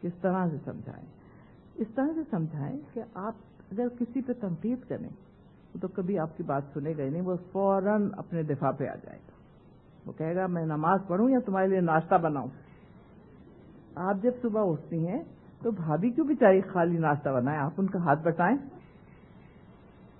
[0.00, 1.06] کس طرح سے سمجھائیں؟
[1.74, 3.34] اس طرح سے سمجھائیں کہ آپ
[3.72, 5.08] اگر کسی پہ تنقید کریں
[5.80, 9.18] تو کبھی آپ کی بات سنے گا نہیں، وہ فوراً اپنے دفاع پہ آ جائے
[9.18, 9.32] گا۔
[10.06, 12.48] وہ کہے گا، میں نماز پڑھوں یا تمہارے لیے ناشتہ بناؤں؟
[13.94, 15.22] آپ جب صبح اٹھتی ہیں
[15.62, 18.56] تو بھابھی کیوں بھی خالی ناشتہ بنائیں آپ ان کا ہاتھ بٹائیں۔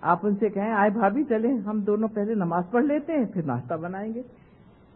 [0.00, 3.42] آپ ان سے کہیں، آئے بھابھی، چلیں، ہم دونوں پہلے نماز پڑھ لیتے ہیں، پھر
[3.42, 4.22] ناشتہ بنائیں گے۔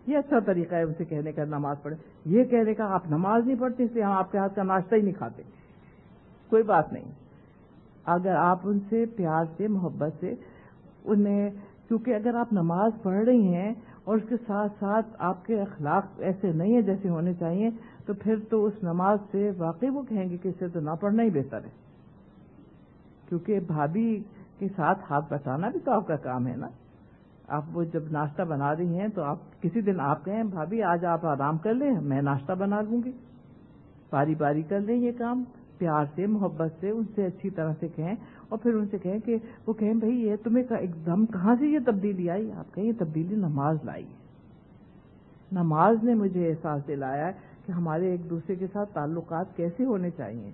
[0.07, 3.47] یہ اچھا طریقہ ہے ان سے کہنے کا، نماز پڑھے یہ کہنے کا، آپ نماز
[3.47, 5.43] نہیں پڑھتے، اس لیے ہم آپ کے ہاتھ کا ناشتہ ہی نہیں کھاتے۔
[6.51, 7.05] کوئی بات نہیں۔
[8.05, 10.35] اگر آپ ان سے پیار سے، محبت سے
[11.05, 11.51] انہیں،
[11.89, 13.75] کیونکہ اگر آپ نماز پڑھ رہی ہیں
[14.05, 17.71] اور اس کے ساتھ ساتھ آپ کے اخلاق ایسے نہیں ہیں جیسے ہونے چاہیے،
[18.07, 21.23] تو پھر تو اس نماز سے واقعی وہ کہیں گے کہ اسے تو نہ پڑھنا
[21.23, 21.71] ہی بہتر ہے۔
[23.29, 24.23] کیونکہ بھابھی
[24.59, 26.67] کے ساتھ ہاتھ بچانا بھی تو آپ کا کام ہے نا۔
[27.49, 31.05] آپ وہ جب ناشتہ بنا رہی ہیں تو آپ کسی دن آپ کہیں، بھابھی آج
[31.05, 33.13] آپ آرام کر لیں، میں ناشتہ بنا لوں گی۔
[34.11, 35.45] باری باری کر لیں یہ کام۔
[35.79, 38.15] پیار سے، محبت سے، ان سے اچھی طرح سے کہیں
[38.49, 41.67] اور پھر ان سے کہیں کہ وہ کہیں بھائی یہ تمہیں ایک دم کہاں سے
[41.67, 44.23] یہ تبدیلی آئی؟ آپ کہیں یہ تبدیلی نماز لائی ہے۔
[45.53, 47.31] نماز نے مجھے احساس دلایا
[47.67, 50.51] کہ ہمارے ایک دوسرے کے ساتھ تعلقات کیسے ہونے چاہیے۔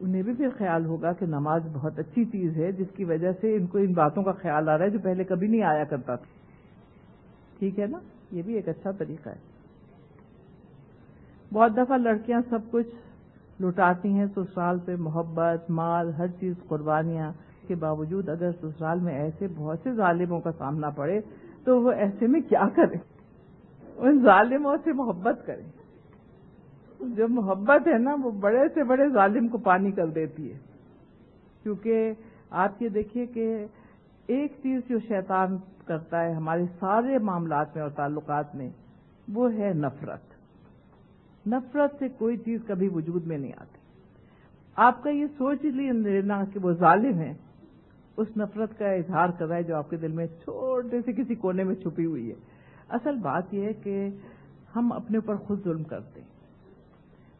[0.00, 3.56] انہیں بھی پھر خیال ہوگا کہ نماز بہت اچھی چیز ہے، جس کی وجہ سے
[3.56, 6.14] ان کو ان باتوں کا خیال آ رہا ہے جو پہلے کبھی نہیں آیا کرتا
[6.14, 6.26] تھا۔
[7.58, 7.98] ٹھیک ہے نا؟
[8.32, 9.58] یہ بھی ایک اچھا طریقہ ہے۔
[11.52, 12.86] بہت دفعہ لڑکیاں سب کچھ
[13.60, 17.32] لٹاتی ہیں، سسرال پہ محبت، مال، ہر چیز قربانیاں
[17.66, 21.20] کے باوجود اگر سسرال میں ایسے بہت سے ظالموں کا سامنا پڑے
[21.64, 23.00] تو وہ ایسے میں کیا کریں؟
[23.96, 25.78] ان ظالموں سے محبت کریں۔
[27.00, 30.58] جو محبت ہے نا، وہ بڑے سے بڑے ظالم کو پانی کر دیتی ہے۔
[31.62, 32.12] کیونکہ
[32.50, 33.66] آپ یہ دیکھیے کہ
[34.26, 38.70] ایک چیز جو شیطان کرتا ہے ہمارے سارے معاملات میں اور تعلقات میں،
[39.34, 40.27] وہ ہے نفرت۔
[41.48, 43.78] نفرت سے کوئی چیز کبھی وجود میں نہیں آتی۔
[44.76, 47.34] آپ کا یہ سوچ لینا کہ وہ ظالم ہے
[48.16, 51.34] اس نفرت کا اظہار کر رہا ہے جو آپ کے دل میں چھوٹے سے کسی
[51.34, 52.34] کونے میں چھپی ہوئی ہے۔
[52.88, 54.08] اصل بات یہ ہے کہ
[54.76, 56.28] ہم اپنے اوپر خود ظلم کرتے ہیں۔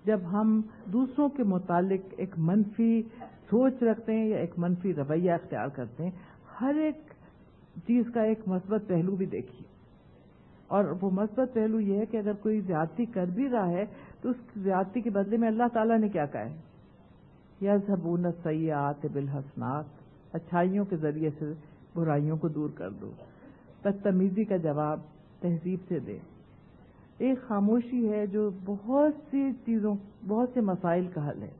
[0.05, 0.61] جب ہم
[0.93, 3.03] دوسروں کے متعلق ایک منفی
[3.51, 6.11] سوچ رکھتے ہیں یا ایک منفی رویہ اختیار کرتے ہیں،
[6.61, 7.01] ہر ایک
[7.87, 9.68] چیز کا ایک مثبت پہلو بھی دیکھیے۔
[10.69, 13.85] اور وہ مثبت پہلو یہ ہے کہ اگر کوئی زیادتی کر بھی رہا ہے
[14.21, 16.57] تو اس زیادتی کے بدلے میں اللہ تعالیٰ نے کیا کہا ہے؟
[17.61, 19.85] یا زبون سیاحت بالحسنات،
[20.33, 21.45] اچھائیوں کے ذریعے سے
[21.95, 23.11] برائیوں کو دور کر دو۔
[23.85, 25.01] بدتمیزی کا جواب
[25.41, 26.19] تہذیب سے دے۔
[27.19, 29.95] ایک خاموشی ہے جو بہت سی چیزوں،
[30.29, 31.51] بہت سے مسائل کا حل ہے۔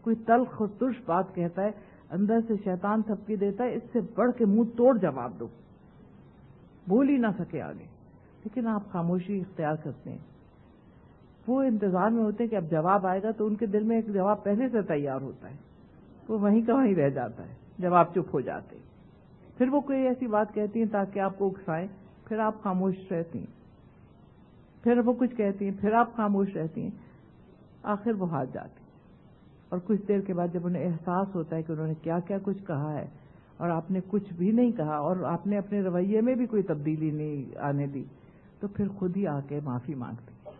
[0.00, 1.70] کوئی تلخ و ترش بات کہتا ہے،
[2.10, 5.46] اندر سے شیطان تھپکی دیتا ہے، اس سے بڑھ کے منہ توڑ جواب دو۔
[6.88, 8.01] بول ہی نہ سکے آگے۔
[8.44, 10.18] لیکن آپ خاموشی اختیار کرتے ہیں۔
[11.46, 13.96] وہ انتظار میں ہوتے ہیں کہ اب جواب آئے گا تو ان کے دل میں
[13.96, 15.56] ایک جواب پہلے سے تیار ہوتا ہے۔
[16.28, 18.76] وہ وہیں کا وہیں رہ جاتا ہے۔ جب آپ چپ ہو جاتے
[19.58, 21.88] پھر وہ کوئی ایسی بات کہتی ہیں تاکہ آپ کو اکسائیں،
[22.24, 23.62] پھر آپ خاموش رہتی ہیں۔
[24.82, 26.90] پھر وہ کچھ کہتی ہیں، پھر آپ خاموش رہتی ہیں۔
[27.82, 28.82] آخر وہ ہاتھ جاتی
[29.68, 32.38] اور کچھ دیر کے بعد جب انہیں احساس ہوتا ہے کہ انہوں نے کیا کیا
[32.42, 33.06] کچھ کہا ہے
[33.56, 36.62] اور آپ نے کچھ بھی نہیں کہا اور آپ نے اپنے رویے میں بھی کوئی
[36.62, 38.04] تبدیلی نہیں آنے دی
[38.62, 40.50] تو پھر خود ہی آ کے معافی مانگتی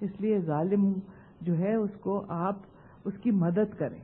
[0.00, 0.92] اس لیے ظالم
[1.40, 2.56] جو ہے، اس کو آپ
[3.04, 4.00] اس کی مدد کریں۔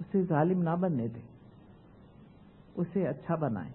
[0.00, 1.22] اسے ظالم نہ بننے دیں۔
[2.74, 3.72] اسے اچھا بنائیں۔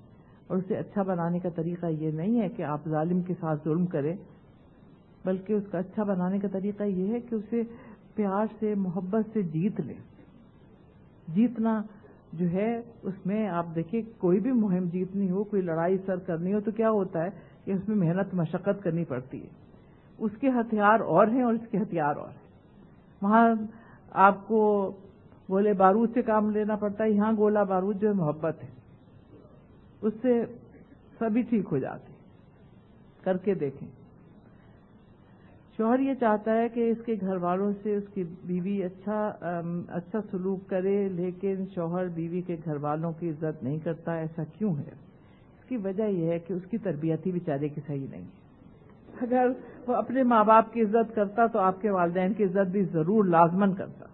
[0.48, 3.86] اور اسے اچھا بنانے کا طریقہ یہ نہیں ہے کہ آپ ظالم کے ساتھ ظلم
[3.86, 4.16] کریں،
[5.26, 7.62] بلکہ اس کا اچھا بنانے کا طریقہ یہ ہے کہ اسے
[8.16, 9.98] پیار سے، محبت سے جیت لیں۔
[11.28, 11.82] جیتنا
[12.34, 16.54] جو ہے، اس میں آپ دیکھیں، کوئی بھی مہم جیتنی ہو، کوئی لڑائی سر کرنی
[16.54, 19.48] ہو، تو کیا ہوتا ہے؟ کہ اس میں محنت، مشقت کرنی پڑتی ہے۔
[20.18, 22.48] اس کے ہتھیار اور ہیں اور اس کے ہتھیار اور ہیں۔
[23.22, 23.56] وہاں
[24.12, 24.92] آپ کو
[25.50, 28.70] گولے بارود سے کام لینا پڑتا ہے، یہاں گولا بارود جو ہے محبت ہے۔
[30.02, 30.46] اس سے
[31.20, 32.14] سبھی ٹھیک ہو جاتے
[33.22, 33.88] کر کے دیکھیں۔
[35.78, 39.28] شوہر یہ چاہتا ہے کہ اس کے گھر والوں سے اس کی بیوی اچھا
[39.90, 44.76] اچھا سلوک کرے، لیکن شوہر بیوی کے گھر والوں کی عزت نہیں کرتا، ایسا کیوں
[44.76, 45.09] ہے؟
[45.70, 48.38] کی وجہ یہ ہے کہ اس کی تربیت ہی بیچارے کی صحیح نہیں ہے۔
[49.22, 49.48] اگر
[49.88, 53.26] وہ اپنے ماں باپ کی عزت کرتا تو آپ کے والدین کی عزت بھی ضرور
[53.26, 54.06] لازمن کرتا۔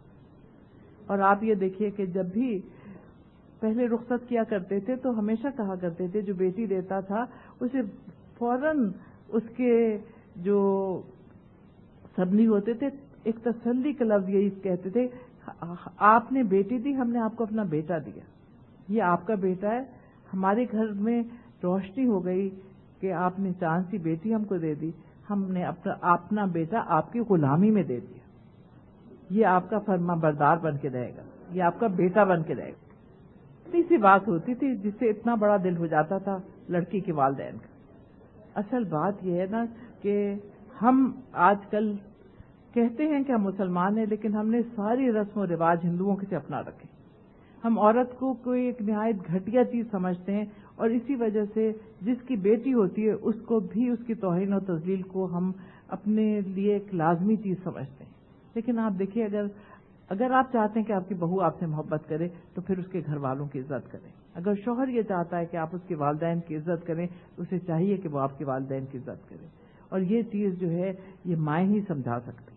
[1.06, 2.62] اور آپ یہ دیکھیے کہ جب بھی
[3.60, 7.26] پہلے رخصت کیا کرتے تھے تو ہمیشہ کہا کرتے تھے، جو بیٹی دیتا تھا،
[7.60, 7.82] اسے
[8.38, 8.91] فوراً
[9.28, 9.97] اس کے
[10.36, 10.58] جو
[12.16, 12.88] سبنی ہوتے تھے،
[13.24, 15.08] ایک تسلی کا لفظ یہی کہتے تھے،
[15.97, 18.20] آپ نے بیٹی دی، ہم نے آپ کو اپنا بیٹا دیا۔
[18.89, 19.84] یہ آپ کا بیٹا ہے،
[20.34, 21.24] ہمارے گھر میں
[21.64, 22.49] روشنی ہو گئی
[22.99, 24.91] کہ آپ نے چاند سی بیٹی ہم کو دے دی،
[25.30, 28.24] ہم نے اپنا بیٹا آپ کی غلامی میں دے دیا۔
[29.30, 32.56] یہ آپ کا فرما بردار بن کے رہے گا، یہ آپ کا بیٹا بن کے
[32.56, 32.84] رہے گا۔
[33.66, 36.38] اتنی سی بات ہوتی تھی جس سے اتنا بڑا دل ہو جاتا تھا
[36.70, 39.64] لڑکی کے والدین کا۔ اصل بات یہ ہے نا
[40.01, 40.34] کہ
[40.82, 41.12] ہم
[41.47, 41.91] آج کل
[42.74, 46.26] کہتے ہیں کہ ہم مسلمان ہیں، لیکن ہم نے ساری رسم و رواج ہندوؤں کے
[46.30, 46.88] سے اپنا رکھے۔
[47.64, 50.45] ہم عورت کو کوئی ایک نہایت گھٹیا چیز سمجھتے ہیں
[50.76, 51.71] اور اسی وجہ سے
[52.01, 55.51] جس کی بیٹی ہوتی ہے، اس کو بھی اس کی توہین و تزلیل کو ہم
[55.88, 58.11] اپنے لیے ایک لازمی چیز سمجھتے ہیں۔
[58.55, 59.45] لیکن آپ دیکھیے، اگر
[60.09, 62.88] اگر آپ چاہتے ہیں کہ آپ کی بہو آپ سے محبت کرے، تو پھر اس
[62.88, 65.95] کے گھر والوں کی عزت کریں۔ اگر شوہر یہ چاہتا ہے کہ آپ اس کے
[65.95, 67.07] والدین کی عزت کریں،
[67.38, 69.47] اسے چاہیے کہ وہ آپ کے والدین کی عزت کرے۔
[69.89, 70.93] اور یہ چیز جو ہے،
[71.26, 72.55] یہ مائیں ہی سمجھا سکتی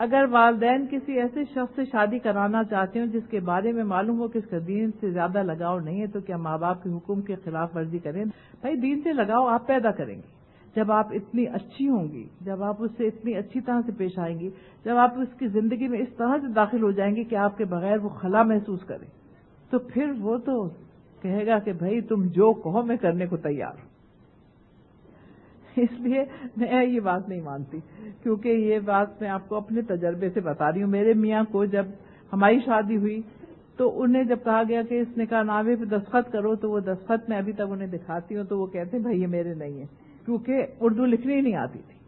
[0.00, 4.18] اگر والدین کسی ایسے شخص سے شادی کرانا چاہتے ہوں جس کے بارے میں معلوم
[4.18, 6.90] ہو کہ اس کا دین سے زیادہ لگاؤ نہیں ہے، تو کیا ماں باپ کے
[6.90, 8.24] حکم کے خلاف ورزی کریں؟
[8.60, 10.40] بھائی، دین سے لگاؤ آپ پیدا کریں گے۔
[10.76, 14.18] جب آپ اتنی اچھی ہوں گی، جب آپ اس سے اتنی اچھی طرح سے پیش
[14.18, 14.50] آئیں گی،
[14.84, 17.58] جب آپ اس کی زندگی میں اس طرح سے داخل ہو جائیں گے کہ آپ
[17.58, 19.06] کے بغیر وہ خلا محسوس کرے
[19.70, 20.68] تو پھر وہ تو
[21.22, 23.89] کہے گا کہ بھائی، تم جو کہو میں کرنے کو تیار ہوں۔
[25.76, 26.24] اس لیے
[26.56, 27.78] میں یہ بات نہیں مانتی،
[28.22, 31.64] کیونکہ یہ بات میں آپ کو اپنے تجربے سے بتا رہی ہوں۔ میرے میاں کو
[31.64, 31.86] جب
[32.32, 33.20] ہماری شادی ہوئی
[33.76, 37.28] تو انہیں جب کہا گیا کہ اس نکاح نامے پہ دستخط کرو، تو وہ دستخط
[37.28, 39.86] میں ابھی تک انہیں دکھاتی ہوں تو وہ کہتے ہیں، بھائی یہ میرے نہیں ہیں،
[40.24, 41.99] کیونکہ اردو لکھنی ہی نہیں آتی تھی۔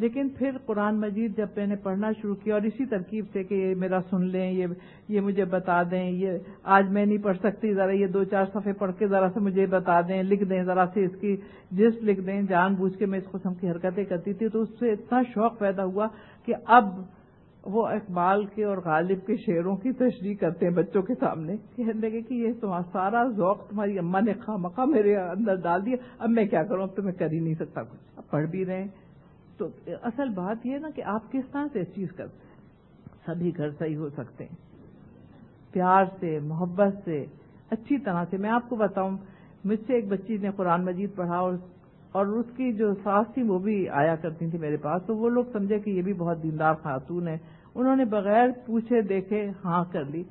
[0.00, 3.54] لیکن پھر قرآن مجید جب میں نے پڑھنا شروع کیا اور اسی ترکیب سے کہ
[3.54, 4.66] یہ میرا سن لیں، یہ
[5.08, 8.72] یہ مجھے بتا دیں، یہ آج میں نہیں پڑھ سکتی، ذرا یہ دو چار صفحے
[8.72, 11.36] پڑھ کے ذرا سے مجھے بتا دیں، لکھ دیں، ذرا سے اس کی
[11.70, 14.68] جس لکھ دیں، جان بوجھ کے میں اس قسم کی حرکتیں کرتی تھی تو اس
[14.78, 16.06] سے اتنا شوق پیدا ہوا
[16.44, 16.84] کہ اب
[17.64, 21.92] وہ اقبال کے اور غالب کے شعروں کی تشریح کرتے ہیں بچوں کے سامنے، کہنے
[21.92, 25.96] لگے کہ یہ تمہارا سارا ذوق، تمہاری اما نے خواہ مخواہ میرے اندر ڈال دیا،
[26.18, 28.64] اب میں کیا کروں؟ اب تو میں کر ہی نہیں سکتا کچھ۔ اب پڑھ بھی
[28.64, 29.09] رہے ہیں۔
[29.60, 29.68] تو
[30.02, 32.50] اصل بات یہ نا کہ آپ کس طرح سے اس چیز کرتے ہیں
[33.26, 34.56] سبھی گھر صحیح ہو سکتے ہیں۔
[35.72, 37.24] پیار سے، محبت سے،
[37.70, 39.16] اچھی طرح سے۔ میں آپ کو بتاؤں،
[39.64, 41.54] مجھ سے ایک بچی نے قرآن مجید پڑھا اور
[42.12, 45.28] اور اس کی جو ساس تھی وہ بھی آیا کرتی تھی میرے پاس۔ تو وہ
[45.30, 47.36] لوگ سمجھے کہ یہ بھی بہت دیندار خاتون ہے۔
[47.74, 50.22] انہوں نے بغیر پوچھے دیکھے ہاں کر لی۔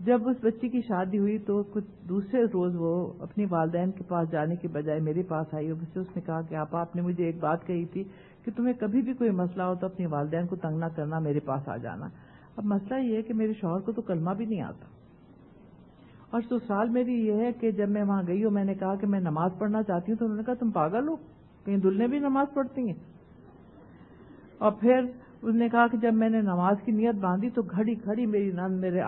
[0.00, 4.30] جب اس بچی کی شادی ہوئی تو کچھ دوسرے روز وہ اپنی والدین کے پاس
[4.30, 6.96] جانے کے بجائے میرے پاس آئی اور مجھ سے اس نے کہا کہ آپ آپ
[6.96, 8.04] نے مجھے ایک بات کہی تھی
[8.46, 11.40] کہ تمہیں کبھی بھی کوئی مسئلہ ہو تو اپنی والدین کو تنگ نہ کرنا، میرے
[11.40, 12.08] پاس آ جانا۔
[12.56, 14.86] اب مسئلہ یہ ہے کہ میرے شوہر کو تو کلمہ بھی نہیں آتا۔
[16.30, 19.06] اور سال میری یہ ہے کہ جب میں وہاں گئی ہوں میں نے کہا کہ
[19.06, 21.16] میں نماز پڑھنا چاہتی ہوں تو انہوں نے کہا، تم پاگل ہو؟
[21.64, 22.94] کہیں دلہنے بھی نماز پڑھتی ہیں؟
[24.58, 25.00] اور پھر
[25.42, 28.50] اس نے کہا کہ جب میں نے نماز کی نیت باندھی تو گھڑی گھڑی میری
[28.50, 29.00] نند میرے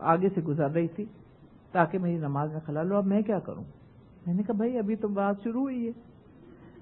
[0.00, 1.04] آگے سے گزر رہی تھی
[1.72, 3.64] تاکہ میری نماز میں خلا لو اب میں کیا کروں؟
[4.26, 5.92] میں نے کہا، بھائی، ابھی تو بات شروع ہوئی ہے۔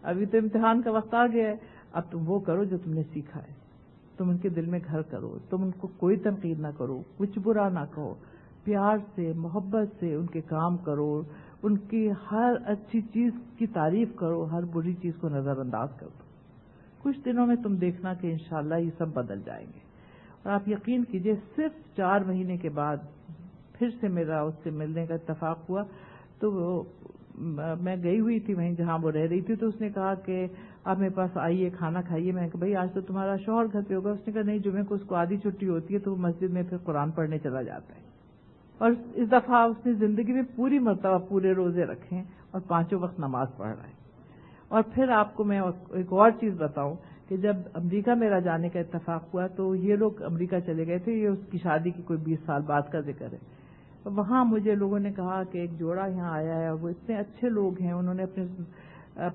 [0.02, 1.56] ابھی تو امتحان کا وقت آ گیا ہے۔
[1.96, 3.54] اب تم وہ کرو جو تم نے سیکھا ہے۔
[4.16, 7.38] تم ان کے دل میں گھر کرو۔ تم ان کو کوئی تنقید نہ کرو۔ کچھ
[7.38, 8.14] برا نہ کہو۔
[8.64, 11.22] پیار سے، محبت سے ان کے کام کرو۔
[11.62, 16.06] ان کی ہر اچھی چیز کی تعریف کرو۔ ہر بری چیز کو نظر انداز کر
[16.06, 16.26] دو
[17.02, 19.78] کچھ دنوں میں تم دیکھنا کہ انشاءاللہ یہ سب بدل جائیں گے۔
[20.42, 22.96] اور آپ یقین کیجیے، صرف چار مہینے کے بعد
[23.72, 25.82] پھر سے میرا اس سے ملنے کا اتفاق ہوا۔
[26.38, 26.82] تو
[27.80, 30.46] میں گئی ہوئی تھی وہیں جہاں وہ رہ رہی تھی۔ تو اس نے کہا کہ
[30.86, 33.80] آپ میرے پاس آئیے، کھانا کھائیے۔ میں نے کہا، بھائی، آج تو تمہارا شوہر گھر
[33.88, 36.10] پہ ہوگا۔ اس نے کہا، نہیں جمعے کو اس کو آدھی چھٹی ہوتی ہے تو
[36.10, 38.00] وہ مسجد میں پھر قرآن پڑھنے چلا جاتا ہے۔
[38.78, 43.18] اور اس دفعہ اس نے زندگی میں پوری مرتبہ پورے روزے رکھے اور پانچوں وقت
[43.18, 43.92] نماز پڑھ رہا ہے۔
[44.68, 45.60] اور پھر آپ کو میں
[45.90, 46.94] ایک اور چیز بتاؤں
[47.28, 51.12] کہ جب امریکہ میرا جانے کا اتفاق ہوا تو یہ لوگ امریکہ چلے گئے تھے۔
[51.12, 53.38] یہ اس کی شادی کی کوئی بیس سال بعد کا ذکر ہے۔
[54.04, 57.48] وہاں مجھے لوگوں نے کہا کہ ایک جوڑا یہاں آیا ہے اور وہ اتنے اچھے
[57.48, 58.44] لوگ ہیں، انہوں نے اپنے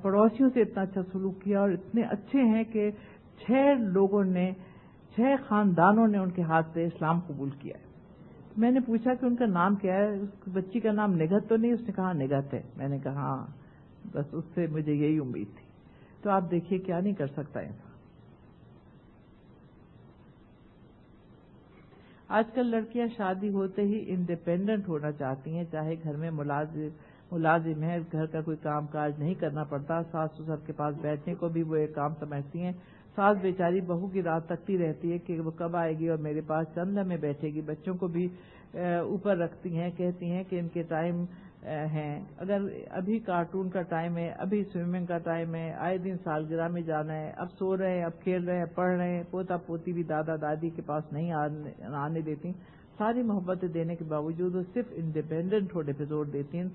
[0.02, 2.92] پڑوسیوں سے اتنا اچھا سلوک کیا اور اتنے اچھے ہیں کہ
[3.40, 4.52] چھ لوگوں نے،
[5.16, 7.84] چھ خاندانوں نے ان کے ہاتھ سے اسلام قبول کیا ہے۔
[8.58, 11.56] میں نے پوچھا کہ ان کا نام کیا ہے؟ اس بچی کا نام نگت تو
[11.56, 13.48] نہیں؟ اس نے کہا نگت ہے۔ میں نے کہا ہاں
[14.12, 15.66] بس اس سے مجھے یہی امید تھی۔
[16.22, 17.92] تو آپ دیکھیے کیا نہیں کر سکتا انسان۔
[22.28, 26.88] آج کل لڑکیاں شادی ہوتے ہی انڈیپینڈنٹ ہونا چاہتی ہیں، چاہے گھر میں ملازم
[27.32, 31.36] ملازم ہے، گھر کا کوئی کام کاج نہیں کرنا پڑتا۔ ساس سسر کے پاس بیٹھنے
[31.36, 32.72] کو بھی وہ ایک کام سمجھتی ہیں۔
[33.16, 36.42] ساس بیچاری بہو کی رات تکتی رہتی ہے کہ وہ کب آئے گی اور میرے
[36.48, 38.28] پاس چند میں بیٹھے گی۔ بچوں کو بھی
[38.74, 41.24] اوپر رکھتی ہیں، کہتی ہیں کہ ان کے ٹائم
[41.94, 42.62] ہیں۔ اگر
[43.00, 47.14] ابھی کارٹون کا ٹائم ہے، ابھی سوئمنگ کا ٹائم ہے، آئے دن سالگرہ میں جانا
[47.14, 50.04] ہے، اب سو رہے ہیں، اب کھیل رہے ہیں پڑھ رہے ہیں، پوتا پوتی بھی
[50.04, 52.52] دادا دادی کے پاس نہیں آنے دیتی۔
[52.98, 56.68] ساری محبتیں دینے کے باوجود وہ صرف انڈیپینڈنٹ ہونے پہ زور دیتی ہیں۔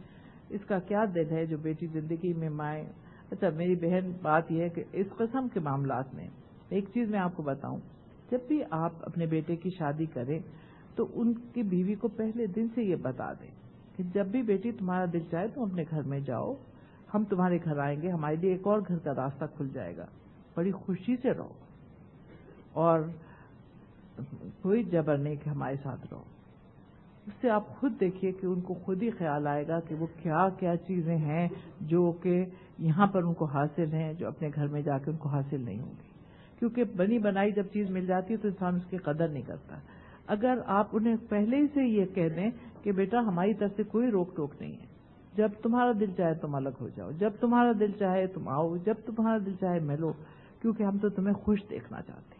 [0.50, 2.84] اس کا کیا دل ہے جو بیٹی زندگی میں مائیں
[3.30, 6.28] اچھا میری بہن بات یہ ہے کہ اس قسم کے معاملات میں
[6.68, 7.78] ایک چیز میں آپ کو بتاؤں۔
[8.30, 10.38] جب بھی آپ اپنے بیٹے کی شادی کریں
[10.94, 13.50] تو ان کی بیوی کو پہلے دن سے یہ بتا دیں
[13.96, 16.54] کہ جب بھی بیٹی تمہارا دل چاہے تم اپنے گھر میں جاؤ،
[17.14, 20.06] ہم تمہارے گھر آئیں گے، ہمارے لیے ایک اور گھر کا راستہ کھل جائے گا۔
[20.54, 21.52] بڑی خوشی سے رہو
[22.72, 23.00] اور
[24.62, 26.22] کوئی جبر نہیں کہ ہمارے ساتھ رہو۔
[27.26, 30.06] اس سے آپ خود دیکھیے کہ ان کو خود ہی خیال آئے گا کہ وہ
[30.22, 31.48] کیا کیا چیزیں ہیں
[31.80, 32.44] جو کہ
[32.78, 35.60] یہاں پر ان کو حاصل ہیں، جو اپنے گھر میں جا کے ان کو حاصل
[35.60, 36.10] نہیں ہوں گی۔
[36.58, 39.76] کیونکہ بنی بنائی جب چیز مل جاتی ہے تو انسان اس کی قدر نہیں کرتا۔
[40.26, 42.50] اگر آپ انہیں پہلے ہی سے یہ کہہ دیں
[42.82, 44.86] کہ بیٹا ہماری طرف سے کوئی روک ٹوک نہیں ہے۔
[45.36, 48.94] جب تمہارا دل چاہے تم الگ ہو جاؤ، جب تمہارا دل چاہے تم آؤ، جب
[49.06, 50.12] تمہارا دل چاہے ملو،
[50.62, 52.36] کیونکہ ہم تو تمہیں خوش دیکھنا چاہتے ہیں۔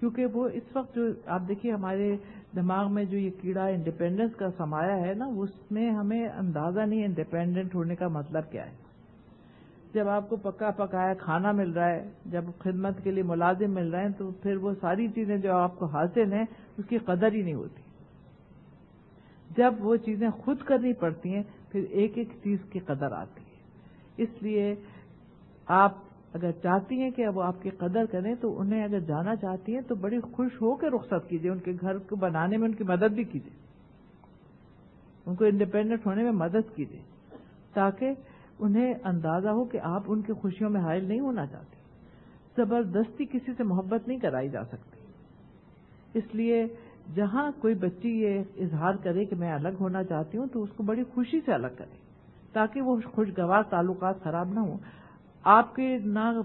[0.00, 2.16] کیونکہ وہ اس وقت جو آپ دیکھیے ہمارے
[2.56, 7.04] دماغ میں جو یہ کیڑا انڈیپینڈنس کا سمایا ہے نا، اس میں ہمیں اندازہ نہیں
[7.04, 8.76] انڈیپینڈنٹ ہونے کا مطلب کیا ہے۔
[9.94, 13.90] جب آپ کو پکا پکایا کھانا مل رہا ہے، جب خدمت کے لیے ملازم مل
[13.90, 16.44] رہے ہیں، تو پھر وہ ساری چیزیں جو آپ کو حاصل ہیں،
[16.78, 17.82] اس کی قدر ہی نہیں ہوتی۔
[19.56, 21.42] جب وہ چیزیں خود کرنی پڑتی ہیں،
[21.72, 23.50] پھر ایک ایک چیز کی قدر آتی ہے۔
[24.16, 24.74] اس لیے
[25.66, 25.94] آپ
[26.34, 29.80] اگر چاہتی ہیں کہ وہ آپ کی قدر کریں تو انہیں اگر جانا چاہتی ہیں
[29.80, 32.84] تو بڑی خوش ہو کے رخصت کیجیے ان کے گھر کو بنانے میں ان کی
[32.84, 33.58] مدد بھی کیجیے
[35.26, 37.00] ان کو انڈیپینڈنٹ ہونے میں مدد کیجیے
[37.72, 38.14] تاکہ
[38.58, 41.76] انہیں اندازہ ہو کہ آپ ان کی خوشیوں میں حائل نہیں ہونا چاہتے۔
[42.56, 45.00] زبردستی کسی سے محبت نہیں کرائی جا سکتی۔
[46.14, 46.66] اس لیے
[47.14, 50.82] جہاں کوئی بچی یہ اظہار کرے کہ میں الگ ہونا چاہتی ہوں تو اس کو
[50.82, 51.96] بڑی خوشی سے الگ کرے،
[52.52, 54.78] تاکہ وہ خوشگوار تعلقات خراب نہ ہوں۔
[55.44, 56.40] آپ کے نہ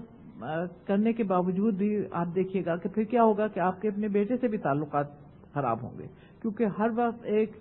[0.84, 4.08] کرنے کے باوجود بھی آپ دیکھیے گا کہ پھر کیا ہوگا کہ آپ کے اپنے
[4.08, 5.06] بیٹے سے بھی تعلقات
[5.54, 6.06] خراب ہوں گے۔
[6.42, 7.52] کیونکہ ہر وقت ایک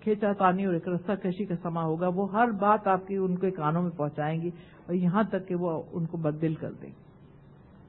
[0.00, 3.38] کھینچا تانی اور ایک رستہ کشی کا سما ہوگا، وہ ہر بات آپ کی ان
[3.38, 4.48] کے کانوں میں پہنچائیں گی
[4.86, 6.90] اور یہاں تک کہ وہ ان کو بدل کر دیں۔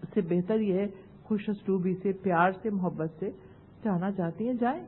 [0.01, 0.87] اس سے بہتر یہ ہے،
[1.23, 3.29] خوش اسٹوبی سے، پیار سے، محبت سے
[3.83, 4.83] جانا چاہتی ہیں، جائیں۔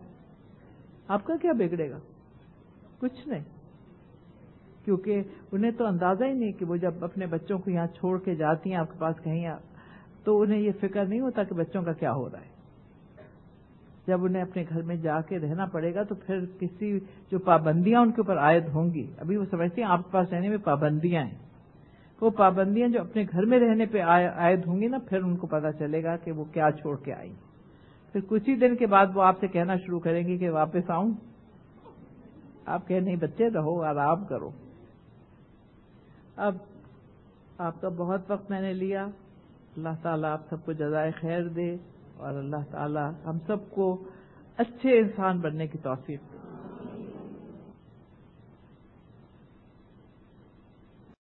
[1.07, 1.97] آپ کا کیا بگڑے گا؟
[2.99, 3.43] کچھ نہیں۔
[4.85, 5.21] کیونکہ
[5.51, 8.69] انہیں تو اندازہ ہی نہیں کہ وہ جب اپنے بچوں کو یہاں چھوڑ کے جاتی
[8.69, 9.53] ہیں، آپ کے پاس کہیں
[10.23, 12.55] تو انہیں یہ فکر نہیں ہوتا کہ بچوں کا کیا ہو رہا ہے۔
[14.07, 16.99] جب انہیں اپنے گھر میں جا کے رہنا پڑے گا تو پھر کسی
[17.31, 20.33] جو پابندیاں ان کے اوپر عائد ہوں گی۔ ابھی وہ سمجھتے ہیں، آپ کے پاس
[20.33, 21.37] رہنے میں پابندیاں ہیں۔
[22.21, 24.01] وہ پابندیاں جو اپنے گھر میں رہنے پہ
[24.35, 27.13] عائد ہوں گی نا، پھر ان کو پتا چلے گا کہ وہ کیا چھوڑ کے
[27.13, 27.33] آئی۔
[28.11, 30.89] پھر کچھ ہی دن کے بعد وہ آپ سے کہنا شروع کریں گے کہ واپس
[30.89, 31.11] آؤں۔
[32.65, 34.49] آپ کہ نہیں بچے، رہو، آرام کرو۔
[36.35, 36.55] اب
[37.57, 39.05] آپ کا بہت وقت میں نے لیا۔
[39.77, 41.75] اللہ تعالیٰ آپ سب کو جزائے خیر دے
[42.17, 44.03] اور اللہ تعالیٰ ہم سب کو
[44.57, 46.34] اچھے انسان بننے کی توفیق دے